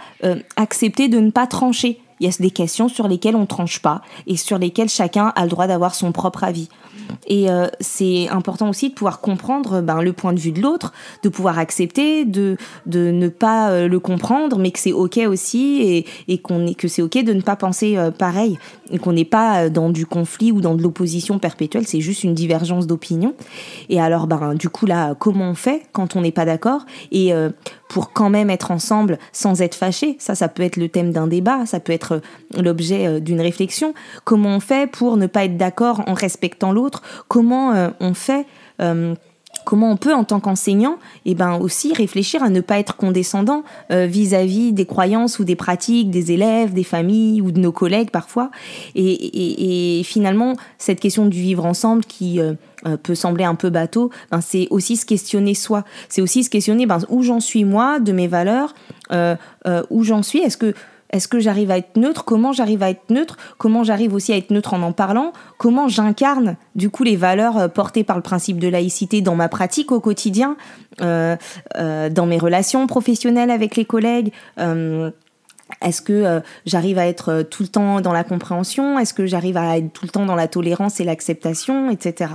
accepter 0.56 1.08
de 1.08 1.20
ne 1.20 1.32
pas 1.32 1.48
trancher 1.48 2.02
il 2.20 2.28
y 2.28 2.30
a 2.30 2.36
des 2.40 2.52
questions 2.52 2.90
sur 2.90 3.08
lesquelles 3.08 3.36
on 3.36 3.46
tranche 3.46 3.80
pas 3.80 4.02
et 4.28 4.38
sur 4.38 4.58
lesquelles 4.58 4.90
chacun 4.90 5.32
a 5.36 5.44
le 5.44 5.50
droit 5.50 5.68
d'avoir 5.68 5.96
son 5.96 6.12
propre 6.12 6.44
avis. 6.44 6.70
Et 7.28 7.50
euh, 7.50 7.68
c'est 7.80 8.28
important 8.30 8.70
aussi 8.70 8.90
de 8.90 8.94
pouvoir 8.94 9.20
comprendre 9.22 9.82
ben, 9.82 10.02
le 10.02 10.14
point 10.14 10.34
de 10.34 10.40
vue 10.40 10.52
de 10.52 10.62
l'autre, 10.62 10.94
de 11.24 11.30
pouvoir 11.30 11.60
accepter, 11.60 12.26
de, 12.26 12.58
de 12.86 13.12
ne 13.12 13.28
pas 13.30 13.72
euh, 13.72 13.88
le 13.88 14.00
comprendre, 14.00 14.58
mais 14.60 14.72
que 14.72 14.80
c'est 14.80 14.92
ok 14.92 15.18
aussi 15.28 15.82
et, 15.82 16.06
et 16.28 16.38
qu'on 16.40 16.68
est, 16.68 16.76
que 16.76 16.88
c'est 16.88 17.02
ok 17.02 17.24
de 17.24 17.34
ne 17.34 17.42
pas 17.42 17.56
penser 17.56 17.98
euh, 17.98 18.12
pareil 18.12 18.58
et 18.92 18.98
qu'on 18.98 19.14
n'est 19.14 19.26
pas 19.26 19.70
dans 19.70 19.90
du 19.90 20.06
conflit 20.06 20.52
ou 20.52 20.62
dans 20.62 20.76
de 20.76 20.82
l'opposition 20.82 21.40
perpétuelle, 21.40 21.86
c'est 21.86 22.02
juste 22.02 22.24
une 22.24 22.34
divergence 22.34 22.88
d'opinion. 22.88 23.36
Et 23.90 24.02
alors, 24.02 24.26
ben, 24.26 24.56
du 24.56 24.70
coup, 24.70 24.86
là, 24.86 25.14
comment 25.16 25.52
on 25.52 25.56
fait 25.56 25.84
quand 25.92 26.16
on 26.16 26.22
n'est 26.22 26.32
pas 26.32 26.46
d'accord 26.46 26.86
Et 27.12 27.32
pour 27.90 28.14
quand 28.14 28.30
même 28.30 28.50
être 28.50 28.72
ensemble 28.72 29.20
sans 29.34 29.62
être 29.62 29.76
fâché. 29.76 30.16
Ça, 30.20 30.36
ça 30.36 30.48
peut 30.48 30.64
être 30.64 30.78
le 30.78 30.88
thème 30.88 31.12
d'un 31.12 31.28
débat, 31.28 31.66
ça 31.66 31.80
peut 31.80 31.92
être 31.92 32.09
l'objet 32.58 33.08
euh, 33.08 33.20
d'une 33.20 33.42
réflexion. 33.42 33.94
Comment 34.24 34.56
on 34.56 34.60
fait 34.60 34.90
pour 34.90 35.18
ne 35.18 35.28
pas 35.28 35.46
être 35.46 35.58
d'accord 35.58 36.04
en 36.08 36.14
respectant 36.14 36.72
l'autre? 36.72 37.02
Comment 37.28 37.74
euh, 37.74 37.90
on 38.00 38.14
fait 38.14 38.46
euh, 38.82 39.16
comment 39.66 39.92
on 39.92 39.98
peut 39.98 40.14
en 40.14 40.24
tant 40.24 40.40
qu'enseignant 40.40 40.98
et 41.26 41.32
eh 41.32 41.36
ben 41.36 41.58
aussi 41.60 41.94
réfléchir 41.94 42.44
à 42.44 42.50
ne 42.50 42.62
pas 42.62 42.80
être 42.80 42.96
condescendant 42.96 43.64
vis-à-vis 43.90 44.72
des 44.74 44.86
croyances 44.86 45.38
ou 45.38 45.44
des 45.44 45.56
pratiques 45.56 46.10
des 46.12 46.32
élèves, 46.32 46.72
des 46.72 46.84
familles 46.84 47.42
ou 47.42 47.52
de 47.52 47.60
nos 47.60 47.72
collègues 47.72 48.10
parfois? 48.10 48.52
Et, 48.96 50.02
finalement 50.06 50.56
cette 50.78 51.00
question 51.00 51.26
du 51.26 51.42
vivre 51.42 51.66
ensemble 51.66 52.06
qui 52.06 52.40
euh, 52.86 52.96
peut 52.96 53.16
sembler 53.16 53.44
un 53.44 53.56
peu 53.56 53.70
bateau, 53.70 54.10
ben 54.32 54.40
c'est 54.40 54.68
aussi 54.70 54.96
se 54.96 55.06
questionner 55.06 55.54
soi. 55.54 55.84
C'est 56.08 56.22
aussi 56.22 56.46
se 56.46 56.50
questionner 56.50 56.86
ben, 56.86 57.00
où 57.10 57.24
j'en 57.24 57.42
suis 57.42 57.66
moi, 57.66 58.00
de 58.00 58.14
mes 58.14 58.28
valeurs, 58.28 58.74
euh, 59.12 59.36
euh, 59.68 59.84
où 59.90 60.06
j'en 60.06 60.24
suis? 60.24 60.40
Est-ce 60.40 60.56
que 60.56 60.74
est-ce 61.12 61.28
que 61.28 61.40
j'arrive 61.40 61.72
à 61.72 61.78
être 61.78 61.98
neutre? 61.98 62.24
Comment 62.24 62.54
j'arrive 62.54 62.84
à 62.84 62.90
être 62.90 63.10
neutre? 63.10 63.38
Comment 63.58 63.84
j'arrive 63.84 64.14
aussi 64.14 64.32
à 64.32 64.38
être 64.38 64.52
neutre 64.52 64.74
en 64.74 64.82
en 64.82 64.92
parlant? 64.92 65.34
Comment 65.58 65.88
j'incarne 65.88 66.56
du 66.76 66.90
coup 66.90 67.04
les 67.04 67.16
valeurs 67.16 67.72
portées 67.72 68.04
par 68.04 68.16
le 68.16 68.22
principe 68.22 68.60
de 68.60 68.68
laïcité 68.68 69.22
dans 69.22 69.36
ma 69.36 69.50
pratique 69.50 69.92
au 69.92 70.00
quotidien, 70.00 70.56
dans 71.00 72.26
mes 72.26 72.38
relations 72.38 72.86
professionnelles 72.88 73.52
avec 73.52 73.76
les 73.76 73.86
collègues? 73.86 74.32
Est-ce 75.82 76.02
que 76.02 76.42
j'arrive 76.66 76.98
à 76.98 77.08
être 77.08 77.44
tout 77.44 77.64
le 77.64 77.70
temps 77.70 78.02
dans 78.02 78.14
la 78.14 78.24
compréhension? 78.24 79.00
Est-ce 79.00 79.14
que 79.14 79.26
j'arrive 79.26 79.58
à 79.58 79.78
être 79.78 79.92
tout 79.92 80.06
le 80.06 80.12
temps 80.12 80.26
dans 80.26 80.36
la 80.36 80.48
tolérance 80.48 81.00
et 81.00 81.04
l'acceptation, 81.04 81.90
etc. 81.90 82.32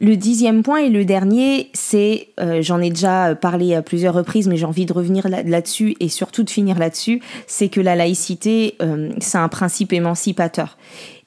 Le 0.00 0.16
dixième 0.16 0.62
point 0.62 0.78
et 0.78 0.90
le 0.90 1.04
dernier, 1.04 1.70
c'est, 1.72 2.28
euh, 2.38 2.62
j'en 2.62 2.80
ai 2.80 2.90
déjà 2.90 3.34
parlé 3.34 3.74
à 3.74 3.82
plusieurs 3.82 4.14
reprises, 4.14 4.46
mais 4.46 4.56
j'ai 4.56 4.64
envie 4.64 4.86
de 4.86 4.92
revenir 4.92 5.26
là-dessus 5.28 5.96
et 5.98 6.08
surtout 6.08 6.44
de 6.44 6.50
finir 6.50 6.78
là-dessus, 6.78 7.20
c'est 7.48 7.68
que 7.68 7.80
la 7.80 7.96
laïcité, 7.96 8.76
euh, 8.80 9.10
c'est 9.18 9.38
un 9.38 9.48
principe 9.48 9.92
émancipateur. 9.92 10.78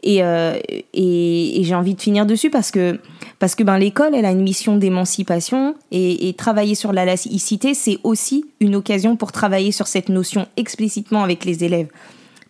Et, 0.04 0.24
euh, 0.24 0.58
et, 0.94 1.62
j'ai 1.64 1.76
envie 1.76 1.96
de 1.96 2.02
finir 2.02 2.26
dessus 2.26 2.50
parce 2.50 2.72
que, 2.72 3.00
parce 3.40 3.56
que 3.56 3.64
ben, 3.64 3.78
l'école, 3.78 4.16
elle 4.16 4.26
a 4.26 4.32
une 4.32 4.42
mission 4.42 4.78
d'émancipation 4.78 5.76
et 5.92 6.34
travailler 6.38 6.74
sur 6.74 6.94
la 6.94 7.06
laïcité, 7.06 7.74
c'est 7.74 8.00
aussi 8.04 8.46
une 8.62 8.76
occasion 8.76 9.18
pour 9.18 9.34
travailler 9.34 9.74
sur 9.74 9.88
cette 9.88 10.10
notion 10.10 10.48
explicitement 10.56 11.24
avec 11.24 11.44
les 11.44 11.66
élèves 11.66 11.90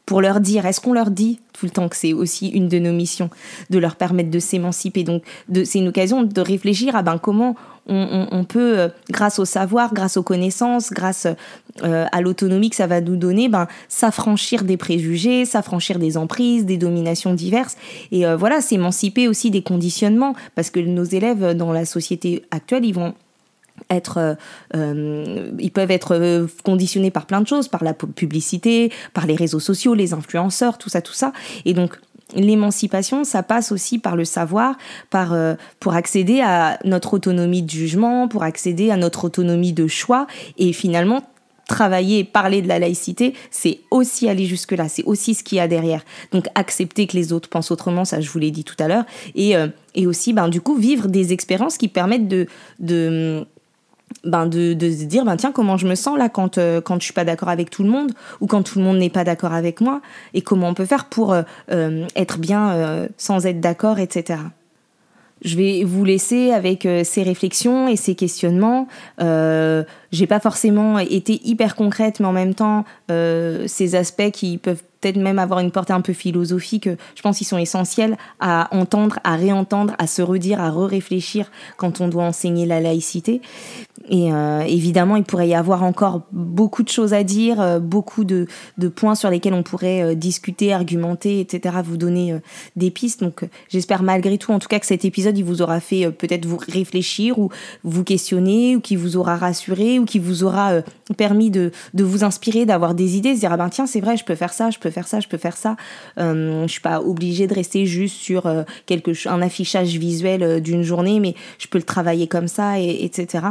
pour 0.05 0.21
leur 0.21 0.39
dire, 0.39 0.65
est-ce 0.65 0.81
qu'on 0.81 0.93
leur 0.93 1.11
dit 1.11 1.39
tout 1.53 1.65
le 1.65 1.71
temps 1.71 1.89
que 1.89 1.95
c'est 1.95 2.13
aussi 2.13 2.49
une 2.49 2.67
de 2.67 2.79
nos 2.79 2.91
missions 2.91 3.29
de 3.69 3.77
leur 3.77 3.95
permettre 3.95 4.29
de 4.29 4.39
s'émanciper? 4.39 5.03
Donc 5.03 5.23
c'est 5.63 5.79
une 5.79 5.87
occasion 5.87 6.23
de 6.23 6.41
réfléchir 6.41 6.95
à 6.95 7.03
ben, 7.03 7.17
comment 7.17 7.55
on, 7.87 8.45
peut, 8.47 8.79
euh, 8.79 8.89
grâce 9.09 9.39
au 9.39 9.45
savoir, 9.45 9.93
grâce 9.93 10.15
aux 10.15 10.23
connaissances, 10.23 10.91
grâce 10.91 11.27
euh, 11.83 12.05
à 12.11 12.21
l'autonomie 12.21 12.69
que 12.69 12.75
ça 12.75 12.87
va 12.87 13.01
nous 13.01 13.17
donner, 13.17 13.49
ben, 13.49 13.67
s'affranchir 13.89 14.63
des 14.63 14.77
préjugés, 14.77 15.45
s'affranchir 15.45 15.99
des 15.99 16.15
emprises, 16.17 16.65
des 16.65 16.77
dominations 16.77 17.33
diverses. 17.33 17.75
Et 18.11 18.25
euh, 18.25 18.37
voilà, 18.37 18.61
s'émanciper 18.61 19.27
aussi 19.27 19.51
des 19.51 19.63
conditionnements, 19.63 20.35
parce 20.55 20.69
que 20.69 20.79
nos 20.79 21.03
élèves 21.03 21.55
dans 21.55 21.73
la 21.73 21.85
société 21.85 22.43
actuelle, 22.51 22.85
ils 22.85 22.93
vont 22.93 23.13
être, 23.89 24.17
euh, 24.17 24.35
euh, 24.75 25.51
ils 25.59 25.71
peuvent 25.71 25.91
être 25.91 26.15
euh, 26.15 26.47
conditionnés 26.63 27.11
par 27.11 27.25
plein 27.25 27.41
de 27.41 27.47
choses, 27.47 27.67
par 27.67 27.83
la 27.83 27.93
publicité, 27.93 28.91
par 29.13 29.25
les 29.25 29.35
réseaux 29.35 29.59
sociaux, 29.59 29.93
les 29.93 30.13
influenceurs, 30.13 30.77
tout 30.77 30.89
ça, 30.89 31.01
tout 31.01 31.13
ça. 31.13 31.33
Et 31.65 31.73
donc, 31.73 31.97
l'émancipation, 32.35 33.23
ça 33.23 33.43
passe 33.43 33.71
aussi 33.71 33.99
par 33.99 34.15
le 34.15 34.23
savoir, 34.23 34.77
par, 35.09 35.35
pour 35.81 35.95
accéder 35.95 36.39
à 36.39 36.79
notre 36.85 37.13
autonomie 37.13 37.61
de 37.61 37.69
jugement, 37.69 38.29
pour 38.29 38.43
accéder 38.43 38.89
à 38.89 38.95
notre 38.95 39.25
autonomie 39.25 39.73
de 39.73 39.87
choix, 39.87 40.27
et 40.57 40.71
finalement, 40.71 41.23
travailler, 41.67 42.23
parler 42.23 42.61
de 42.61 42.69
la 42.69 42.79
laïcité, 42.79 43.33
c'est 43.49 43.79
aussi 43.91 44.29
aller 44.29 44.45
jusque-là, 44.45 44.87
c'est 44.87 45.03
aussi 45.03 45.33
ce 45.33 45.43
qu'il 45.43 45.57
y 45.57 45.61
a 45.61 45.67
derrière. 45.67 46.05
Donc 46.31 46.45
accepter 46.55 47.05
que 47.05 47.17
les 47.17 47.33
autres 47.33 47.49
pensent 47.49 47.71
autrement, 47.71 48.05
ça 48.05 48.21
je 48.21 48.29
vous 48.29 48.39
l'ai 48.39 48.51
dit 48.51 48.63
tout 48.63 48.75
à 48.79 48.87
l'heure, 48.87 49.05
et, 49.35 49.55
et 49.95 50.07
aussi, 50.07 50.31
ben, 50.31 50.47
du 50.47 50.61
coup, 50.61 50.75
vivre 50.75 51.09
des 51.09 51.33
expériences 51.33 51.77
qui 51.77 51.89
permettent 51.89 52.29
de, 52.29 52.47
de 52.79 53.45
ben 54.23 54.45
de, 54.45 54.73
de, 54.73 54.91
se 54.91 55.03
dire 55.05 55.25
ben 55.25 55.35
tiens 55.35 55.51
comment 55.51 55.77
je 55.77 55.87
me 55.87 55.95
sens 55.95 56.17
là 56.17 56.29
quand 56.29 56.57
euh, 56.57 56.81
quand 56.81 56.99
je 56.99 57.05
suis 57.05 57.13
pas 57.13 57.25
d'accord 57.25 57.49
avec 57.49 57.69
tout 57.69 57.83
le 57.83 57.89
monde 57.89 58.11
ou 58.39 58.47
quand 58.47 58.63
tout 58.63 58.79
le 58.79 58.85
monde 58.85 58.97
n'est 58.97 59.09
pas 59.09 59.23
d'accord 59.23 59.53
avec 59.53 59.81
moi 59.81 60.01
et 60.33 60.41
comment 60.41 60.69
on 60.69 60.73
peut 60.73 60.85
faire 60.85 61.05
pour 61.05 61.33
euh, 61.33 61.43
euh, 61.71 62.05
être 62.15 62.37
bien 62.37 63.07
sans 63.17 63.45
être 63.45 63.59
d'accord 63.59 63.99
etc 63.99 64.39
je 65.43 65.57
vais 65.57 65.83
vous 65.83 66.05
laisser 66.05 66.51
avec 66.51 66.87
ces 67.03 67.23
réflexions 67.23 67.87
et 67.87 67.95
ces 67.95 68.13
questionnements. 68.13 68.87
Euh, 70.11 70.17
j'ai 70.21 70.27
pas 70.27 70.39
forcément 70.39 70.99
été 70.99 71.41
hyper 71.43 71.75
concrète, 71.75 72.19
mais 72.19 72.27
en 72.27 72.33
même 72.33 72.53
temps, 72.53 72.85
ces 73.07 73.95
aspects 73.95 74.31
qui 74.31 74.57
peuvent 74.57 74.83
peut-être 75.01 75.17
même 75.17 75.39
avoir 75.39 75.59
une 75.59 75.71
portée 75.71 75.93
un 75.93 76.01
peu 76.01 76.13
philosophique, 76.13 76.87
je 77.15 77.21
pense 77.21 77.37
qu'ils 77.37 77.47
sont 77.47 77.57
essentiels 77.57 78.17
à 78.39 78.67
entendre, 78.71 79.19
à 79.23 79.35
réentendre, 79.35 79.95
à 79.97 80.07
se 80.07 80.21
redire, 80.21 80.61
à 80.61 80.69
re-réfléchir 80.69 81.51
quand 81.77 82.01
on 82.01 82.07
doit 82.07 82.23
enseigner 82.23 82.65
la 82.65 82.79
laïcité. 82.79 83.41
Et 84.09 84.33
euh, 84.33 84.61
évidemment, 84.61 85.15
il 85.15 85.23
pourrait 85.23 85.47
y 85.47 85.55
avoir 85.55 85.83
encore 85.83 86.21
beaucoup 86.31 86.83
de 86.83 86.89
choses 86.89 87.13
à 87.13 87.23
dire, 87.23 87.61
euh, 87.61 87.79
beaucoup 87.79 88.23
de, 88.23 88.47
de, 88.77 88.87
points 88.87 89.15
sur 89.15 89.29
lesquels 89.29 89.53
on 89.53 89.63
pourrait 89.63 90.01
euh, 90.01 90.15
discuter, 90.15 90.73
argumenter, 90.73 91.39
etc., 91.39 91.75
vous 91.83 91.97
donner 91.97 92.35
des 92.75 92.91
pistes. 92.91 93.21
Donc 93.21 93.43
j'espère 93.69 94.03
malgré 94.03 94.37
tout, 94.37 94.51
en 94.51 94.59
tout 94.59 94.67
cas, 94.67 94.79
que 94.79 94.85
cet 94.85 95.05
épisode, 95.05 95.37
il 95.37 95.43
vous 95.43 95.61
aura 95.61 95.79
fait 95.79 96.11
peut-être 96.11 96.45
vous 96.45 96.57
réfléchir 96.57 97.37
ou 97.39 97.49
vous 97.83 98.03
questionner, 98.03 98.75
ou 98.75 98.81
qui 98.81 98.95
vous 98.95 99.17
aura 99.17 99.37
rassuré, 99.37 99.99
qui 100.05 100.19
vous 100.19 100.43
aura 100.43 100.81
permis 101.17 101.51
de, 101.51 101.71
de 101.93 102.03
vous 102.03 102.23
inspirer, 102.23 102.65
d'avoir 102.65 102.93
des 102.93 103.17
idées, 103.17 103.35
se 103.35 103.41
dire, 103.41 103.51
ah 103.51 103.57
ben 103.57 103.69
tiens, 103.69 103.85
c'est 103.85 104.01
vrai, 104.01 104.17
je 104.17 104.25
peux 104.25 104.35
faire 104.35 104.53
ça, 104.53 104.69
je 104.69 104.79
peux 104.79 104.89
faire 104.89 105.07
ça, 105.07 105.19
je 105.19 105.27
peux 105.27 105.37
faire 105.37 105.57
ça. 105.57 105.75
je 106.17 106.65
suis 106.67 106.81
pas 106.81 107.01
obligée 107.01 107.47
de 107.47 107.53
rester 107.53 107.85
juste 107.85 108.15
sur 108.15 108.51
quelque, 108.85 109.11
un 109.27 109.41
affichage 109.41 109.97
visuel 109.97 110.61
d'une 110.61 110.83
journée, 110.83 111.19
mais 111.19 111.35
je 111.59 111.67
peux 111.67 111.77
le 111.77 111.83
travailler 111.83 112.27
comme 112.27 112.47
ça, 112.47 112.79
et, 112.79 113.03
etc. 113.03 113.45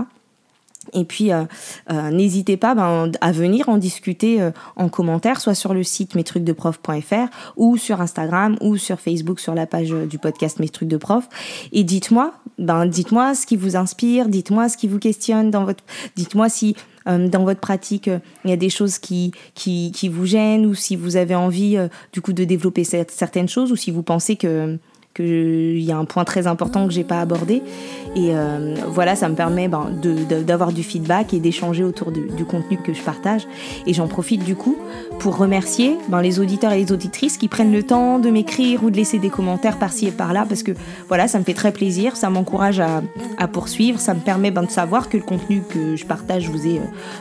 Et 0.92 1.04
puis, 1.04 1.32
euh, 1.32 1.44
euh, 1.90 2.10
n'hésitez 2.10 2.56
pas 2.56 2.74
ben, 2.74 3.10
à 3.20 3.32
venir 3.32 3.68
en 3.68 3.78
discuter 3.78 4.40
euh, 4.40 4.50
en 4.76 4.88
commentaire, 4.88 5.40
soit 5.40 5.54
sur 5.54 5.74
le 5.74 5.82
site 5.82 6.14
mestrucsdeprof.fr 6.14 7.28
ou 7.56 7.76
sur 7.76 8.00
Instagram 8.00 8.56
ou 8.60 8.76
sur 8.76 9.00
Facebook 9.00 9.40
sur 9.40 9.54
la 9.54 9.66
page 9.66 9.90
du 9.90 10.18
podcast 10.18 10.58
Mes 10.58 10.68
trucs 10.68 10.88
de 10.88 10.96
prof. 10.96 11.28
Et 11.72 11.84
dites-moi, 11.84 12.32
ben, 12.58 12.86
dites-moi 12.86 13.34
ce 13.34 13.46
qui 13.46 13.56
vous 13.56 13.76
inspire, 13.76 14.28
dites-moi 14.28 14.68
ce 14.68 14.76
qui 14.76 14.88
vous 14.88 14.98
questionne 14.98 15.50
dans 15.50 15.64
votre, 15.64 15.84
dites-moi 16.16 16.48
si 16.48 16.76
dans 17.06 17.44
votre 17.44 17.60
pratique 17.60 18.10
il 18.44 18.50
y 18.50 18.52
a 18.52 18.58
des 18.58 18.68
choses 18.68 18.98
qui, 18.98 19.32
qui, 19.54 19.90
qui 19.90 20.08
vous 20.08 20.26
gênent 20.26 20.66
ou 20.66 20.74
si 20.74 20.96
vous 20.96 21.16
avez 21.16 21.34
envie 21.34 21.78
du 22.12 22.20
coup 22.20 22.34
de 22.34 22.44
développer 22.44 22.84
certaines 22.84 23.48
choses 23.48 23.72
ou 23.72 23.76
si 23.76 23.90
vous 23.90 24.02
pensez 24.02 24.36
que 24.36 24.78
qu'il 25.14 25.80
y 25.80 25.90
a 25.90 25.96
un 25.96 26.04
point 26.04 26.24
très 26.24 26.46
important 26.46 26.86
que 26.86 26.92
j'ai 26.92 27.04
pas 27.04 27.20
abordé. 27.20 27.62
Et 28.14 28.30
euh, 28.34 28.76
voilà, 28.88 29.16
ça 29.16 29.28
me 29.28 29.34
permet 29.34 29.68
ben, 29.68 29.90
d'avoir 30.46 30.72
du 30.72 30.82
feedback 30.82 31.34
et 31.34 31.40
d'échanger 31.40 31.82
autour 31.84 32.12
du, 32.12 32.44
contenu 32.44 32.78
que 32.78 32.92
je 32.92 33.02
partage. 33.02 33.46
Et 33.86 33.92
j'en 33.92 34.08
profite 34.08 34.44
du 34.44 34.54
coup 34.54 34.76
pour 35.18 35.36
remercier 35.36 35.96
ben, 36.08 36.20
les 36.22 36.38
auditeurs 36.40 36.72
et 36.72 36.78
les 36.78 36.92
auditrices 36.92 37.36
qui 37.36 37.48
prennent 37.48 37.72
le 37.72 37.82
temps 37.82 38.18
de 38.18 38.30
m'écrire 38.30 38.84
ou 38.84 38.90
de 38.90 38.96
laisser 38.96 39.18
des 39.18 39.30
commentaires 39.30 39.78
par-ci 39.78 40.06
et 40.06 40.12
par-là, 40.12 40.46
parce 40.48 40.62
que 40.62 40.72
voilà, 41.08 41.28
ça 41.28 41.38
me 41.38 41.44
fait 41.44 41.54
très 41.54 41.72
plaisir, 41.72 42.16
ça 42.16 42.30
m'encourage 42.30 42.80
à, 42.80 43.02
poursuivre, 43.48 43.98
ça 43.98 44.14
me 44.14 44.20
permet 44.20 44.50
ben, 44.50 44.62
de 44.62 44.70
savoir 44.70 45.08
que 45.08 45.16
le 45.16 45.22
contenu 45.22 45.62
que 45.68 45.96
je 45.96 46.06
partage 46.06 46.48
vous 46.48 46.66
est, 46.66 46.80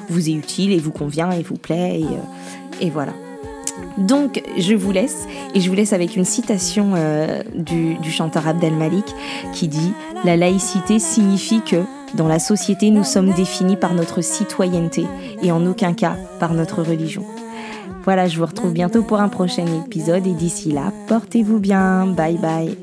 vous 0.10 0.30
est 0.30 0.34
utile 0.34 0.71
et 0.71 0.78
vous 0.78 0.91
convient 0.91 1.32
et 1.32 1.41
vous 1.41 1.58
plaît. 1.58 2.02
Et, 2.02 2.06
euh, 2.06 2.82
et 2.82 2.89
voilà. 2.89 3.13
Donc, 3.97 4.41
je 4.57 4.73
vous 4.75 4.91
laisse, 4.91 5.27
et 5.53 5.59
je 5.59 5.69
vous 5.69 5.75
laisse 5.75 5.93
avec 5.93 6.15
une 6.15 6.25
citation 6.25 6.93
euh, 6.95 7.41
du, 7.55 7.95
du 7.95 8.11
chanteur 8.11 8.47
Abdel 8.47 8.73
Malik 8.73 9.05
qui 9.53 9.67
dit 9.67 9.93
La 10.23 10.37
laïcité 10.37 10.99
signifie 10.99 11.61
que, 11.61 11.83
dans 12.15 12.27
la 12.27 12.39
société, 12.39 12.91
nous 12.91 13.03
sommes 13.03 13.31
définis 13.33 13.75
par 13.75 13.93
notre 13.93 14.21
citoyenneté 14.21 15.05
et 15.41 15.51
en 15.51 15.65
aucun 15.65 15.93
cas 15.93 16.15
par 16.39 16.53
notre 16.53 16.81
religion. 16.81 17.23
Voilà, 18.03 18.27
je 18.27 18.39
vous 18.39 18.45
retrouve 18.45 18.71
bientôt 18.71 19.03
pour 19.03 19.19
un 19.19 19.29
prochain 19.29 19.65
épisode 19.85 20.25
et 20.25 20.33
d'ici 20.33 20.71
là, 20.71 20.91
portez-vous 21.07 21.59
bien. 21.59 22.07
Bye 22.07 22.37
bye. 22.37 22.77